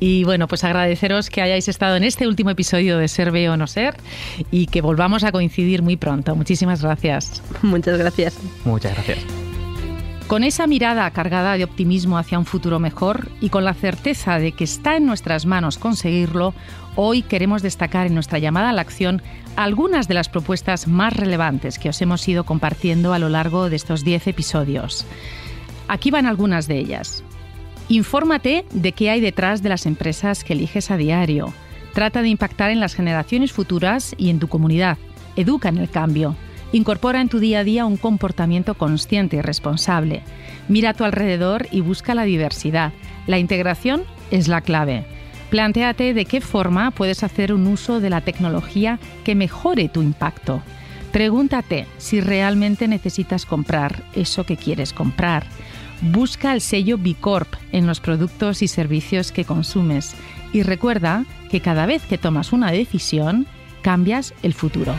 Y 0.00 0.24
bueno, 0.24 0.48
pues 0.48 0.64
agradeceros 0.64 1.28
que 1.30 1.42
hayáis 1.42 1.68
estado 1.68 1.96
en 1.96 2.04
este 2.04 2.26
último 2.26 2.50
episodio 2.50 2.98
de 2.98 3.08
Ser 3.08 3.28
o 3.28 3.56
No 3.56 3.66
Ser 3.66 3.96
y 4.50 4.66
que 4.66 4.80
volvamos 4.80 5.24
a 5.24 5.32
coincidir 5.32 5.82
muy 5.82 5.96
pronto. 5.96 6.34
Muchísimas 6.34 6.82
gracias. 6.82 7.42
Muchas 7.62 7.98
gracias. 7.98 8.38
Muchas 8.64 8.94
gracias. 8.94 9.18
Con 10.26 10.42
esa 10.42 10.66
mirada 10.66 11.08
cargada 11.12 11.56
de 11.56 11.62
optimismo 11.62 12.18
hacia 12.18 12.36
un 12.36 12.46
futuro 12.46 12.80
mejor 12.80 13.30
y 13.40 13.48
con 13.48 13.64
la 13.64 13.74
certeza 13.74 14.40
de 14.40 14.50
que 14.50 14.64
está 14.64 14.96
en 14.96 15.06
nuestras 15.06 15.46
manos 15.46 15.78
conseguirlo, 15.78 16.52
hoy 16.96 17.22
queremos 17.22 17.62
destacar 17.62 18.06
en 18.06 18.14
nuestra 18.14 18.38
llamada 18.38 18.70
a 18.70 18.72
la 18.72 18.80
acción 18.82 19.22
algunas 19.54 20.08
de 20.08 20.14
las 20.14 20.28
propuestas 20.28 20.88
más 20.88 21.12
relevantes 21.12 21.78
que 21.78 21.90
os 21.90 22.02
hemos 22.02 22.26
ido 22.26 22.44
compartiendo 22.44 23.12
a 23.12 23.18
lo 23.18 23.28
largo 23.28 23.70
de 23.70 23.76
estos 23.76 24.02
10 24.04 24.26
episodios. 24.26 25.06
Aquí 25.88 26.10
van 26.10 26.26
algunas 26.26 26.66
de 26.66 26.78
ellas. 26.78 27.22
Infórmate 27.88 28.64
de 28.72 28.92
qué 28.92 29.10
hay 29.10 29.20
detrás 29.20 29.62
de 29.62 29.68
las 29.68 29.86
empresas 29.86 30.42
que 30.42 30.54
eliges 30.54 30.90
a 30.90 30.96
diario. 30.96 31.52
Trata 31.94 32.20
de 32.20 32.28
impactar 32.28 32.70
en 32.70 32.80
las 32.80 32.94
generaciones 32.94 33.52
futuras 33.52 34.14
y 34.18 34.30
en 34.30 34.40
tu 34.40 34.48
comunidad. 34.48 34.98
Educa 35.36 35.68
en 35.68 35.78
el 35.78 35.88
cambio. 35.88 36.34
Incorpora 36.72 37.20
en 37.20 37.28
tu 37.28 37.38
día 37.38 37.60
a 37.60 37.64
día 37.64 37.86
un 37.86 37.96
comportamiento 37.96 38.74
consciente 38.74 39.36
y 39.36 39.40
responsable. 39.40 40.22
Mira 40.68 40.90
a 40.90 40.94
tu 40.94 41.04
alrededor 41.04 41.68
y 41.70 41.80
busca 41.80 42.14
la 42.14 42.24
diversidad. 42.24 42.92
La 43.26 43.38
integración 43.38 44.02
es 44.30 44.48
la 44.48 44.60
clave. 44.62 45.06
Plantéate 45.50 46.12
de 46.12 46.24
qué 46.24 46.40
forma 46.40 46.90
puedes 46.90 47.22
hacer 47.22 47.52
un 47.52 47.66
uso 47.66 48.00
de 48.00 48.10
la 48.10 48.20
tecnología 48.20 48.98
que 49.24 49.34
mejore 49.34 49.88
tu 49.88 50.02
impacto. 50.02 50.62
Pregúntate 51.12 51.86
si 51.98 52.20
realmente 52.20 52.88
necesitas 52.88 53.46
comprar 53.46 54.02
eso 54.14 54.44
que 54.44 54.56
quieres 54.56 54.92
comprar. 54.92 55.46
Busca 56.02 56.52
el 56.52 56.60
sello 56.60 56.98
B 56.98 57.14
Corp 57.18 57.54
en 57.72 57.86
los 57.86 58.00
productos 58.00 58.60
y 58.60 58.68
servicios 58.68 59.32
que 59.32 59.44
consumes 59.44 60.14
y 60.52 60.62
recuerda 60.62 61.24
que 61.50 61.60
cada 61.60 61.86
vez 61.86 62.02
que 62.02 62.18
tomas 62.18 62.52
una 62.52 62.70
decisión, 62.70 63.46
cambias 63.82 64.34
el 64.42 64.52
futuro. 64.52 64.94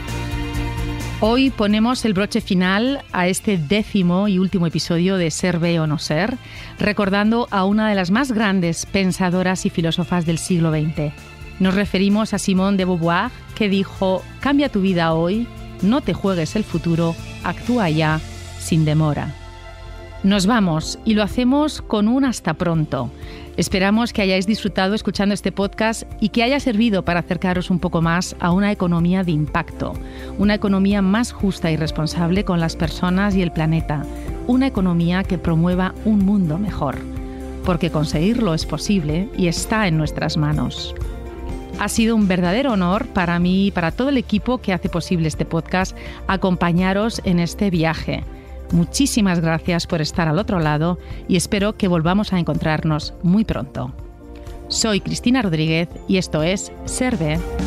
Hoy 1.19 1.49
ponemos 1.49 2.05
el 2.05 2.13
broche 2.13 2.41
final 2.41 3.01
a 3.11 3.27
este 3.27 3.57
décimo 3.57 4.27
y 4.27 4.37
último 4.37 4.67
episodio 4.67 5.17
de 5.17 5.31
Ser 5.31 5.57
ve 5.57 5.79
o 5.79 5.87
no 5.87 5.97
ser, 5.97 6.37
recordando 6.77 7.47
a 7.49 7.65
una 7.65 7.89
de 7.89 7.95
las 7.95 8.11
más 8.11 8.31
grandes 8.31 8.85
pensadoras 8.85 9.65
y 9.65 9.71
filósofas 9.71 10.27
del 10.27 10.37
siglo 10.37 10.69
XX. 10.71 11.11
Nos 11.59 11.73
referimos 11.73 12.35
a 12.35 12.37
Simone 12.37 12.77
de 12.77 12.85
Beauvoir, 12.85 13.31
que 13.55 13.67
dijo, 13.67 14.21
cambia 14.41 14.69
tu 14.69 14.81
vida 14.81 15.15
hoy, 15.15 15.47
no 15.81 16.01
te 16.01 16.13
juegues 16.13 16.55
el 16.55 16.63
futuro, 16.63 17.15
actúa 17.43 17.89
ya, 17.89 18.21
sin 18.59 18.85
demora. 18.85 19.33
Nos 20.21 20.45
vamos 20.45 20.99
y 21.03 21.15
lo 21.15 21.23
hacemos 21.23 21.81
con 21.81 22.07
un 22.07 22.25
hasta 22.25 22.53
pronto. 22.53 23.09
Esperamos 23.57 24.13
que 24.13 24.21
hayáis 24.21 24.45
disfrutado 24.45 24.93
escuchando 24.93 25.33
este 25.33 25.51
podcast 25.51 26.03
y 26.19 26.29
que 26.29 26.43
haya 26.43 26.59
servido 26.59 27.03
para 27.03 27.21
acercaros 27.21 27.71
un 27.71 27.79
poco 27.79 28.03
más 28.03 28.35
a 28.39 28.51
una 28.51 28.71
economía 28.71 29.23
de 29.23 29.31
impacto, 29.31 29.93
una 30.37 30.53
economía 30.53 31.01
más 31.01 31.31
justa 31.31 31.71
y 31.71 31.75
responsable 31.75 32.45
con 32.45 32.59
las 32.59 32.75
personas 32.75 33.35
y 33.35 33.41
el 33.41 33.51
planeta, 33.51 34.05
una 34.45 34.67
economía 34.67 35.23
que 35.23 35.39
promueva 35.39 35.95
un 36.05 36.19
mundo 36.19 36.59
mejor, 36.59 36.99
porque 37.65 37.89
conseguirlo 37.89 38.53
es 38.53 38.67
posible 38.67 39.27
y 39.35 39.47
está 39.47 39.87
en 39.87 39.97
nuestras 39.97 40.37
manos. 40.37 40.93
Ha 41.79 41.89
sido 41.89 42.15
un 42.15 42.27
verdadero 42.27 42.73
honor 42.73 43.07
para 43.07 43.39
mí 43.39 43.67
y 43.67 43.71
para 43.71 43.91
todo 43.91 44.09
el 44.09 44.17
equipo 44.17 44.59
que 44.59 44.71
hace 44.71 44.87
posible 44.87 45.27
este 45.27 45.45
podcast 45.45 45.97
acompañaros 46.27 47.21
en 47.23 47.39
este 47.39 47.71
viaje. 47.71 48.23
Muchísimas 48.71 49.39
gracias 49.39 49.87
por 49.87 50.01
estar 50.01 50.27
al 50.27 50.39
otro 50.39 50.59
lado 50.59 50.99
y 51.27 51.37
espero 51.37 51.77
que 51.77 51.87
volvamos 51.87 52.33
a 52.33 52.39
encontrarnos 52.39 53.13
muy 53.23 53.45
pronto. 53.45 53.93
Soy 54.67 54.99
Cristina 54.99 55.41
Rodríguez 55.41 55.87
y 56.07 56.17
esto 56.17 56.43
es 56.43 56.71
Ser 56.85 57.17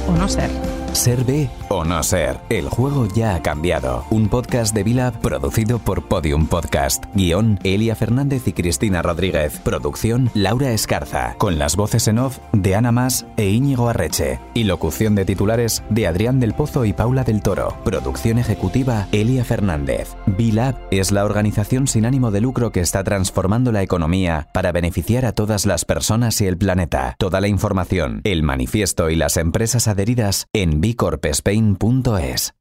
o 0.06 0.12
No 0.12 0.28
Ser. 0.28 0.50
Ser 0.92 1.20
o 1.68 1.84
no 1.84 2.02
ser, 2.02 2.38
el 2.48 2.68
juego 2.68 3.06
ya 3.06 3.34
ha 3.34 3.42
cambiado. 3.42 4.04
Un 4.10 4.28
podcast 4.28 4.74
de 4.74 4.82
Vila 4.82 5.12
producido 5.12 5.78
por 5.78 6.08
Podium 6.08 6.46
Podcast. 6.46 7.04
Guión, 7.14 7.60
Elia 7.62 7.94
Fernández 7.94 8.48
y 8.48 8.52
Cristina 8.52 9.00
Rodríguez. 9.00 9.60
Producción, 9.60 10.30
Laura 10.34 10.72
Escarza. 10.72 11.36
Con 11.38 11.58
las 11.58 11.76
voces 11.76 12.08
en 12.08 12.18
off 12.18 12.38
de 12.52 12.74
Ana 12.74 12.90
Más 12.90 13.24
e 13.36 13.48
Íñigo 13.48 13.88
Arreche. 13.88 14.40
Y 14.52 14.64
locución 14.64 15.14
de 15.14 15.24
titulares 15.24 15.84
de 15.90 16.06
Adrián 16.06 16.40
del 16.40 16.54
Pozo 16.54 16.84
y 16.84 16.92
Paula 16.92 17.22
del 17.22 17.40
Toro. 17.40 17.76
Producción 17.84 18.38
ejecutiva, 18.38 19.06
Elia 19.12 19.44
Fernández. 19.44 20.16
Vilab 20.26 20.76
es 20.90 21.12
la 21.12 21.24
organización 21.24 21.86
sin 21.86 22.04
ánimo 22.04 22.30
de 22.30 22.40
lucro 22.40 22.72
que 22.72 22.80
está 22.80 23.04
transformando 23.04 23.70
la 23.70 23.82
economía 23.82 24.48
para 24.52 24.72
beneficiar 24.72 25.24
a 25.24 25.32
todas 25.32 25.66
las 25.66 25.84
personas 25.84 26.40
y 26.40 26.46
el 26.46 26.58
planeta. 26.58 27.14
Toda 27.18 27.40
la 27.40 27.48
información, 27.48 28.20
el 28.24 28.42
manifiesto 28.42 29.08
y 29.10 29.16
las 29.16 29.36
empresas 29.36 29.86
adheridas 29.86 30.46
en 30.52 30.79
bicorpspain.es. 30.80 32.59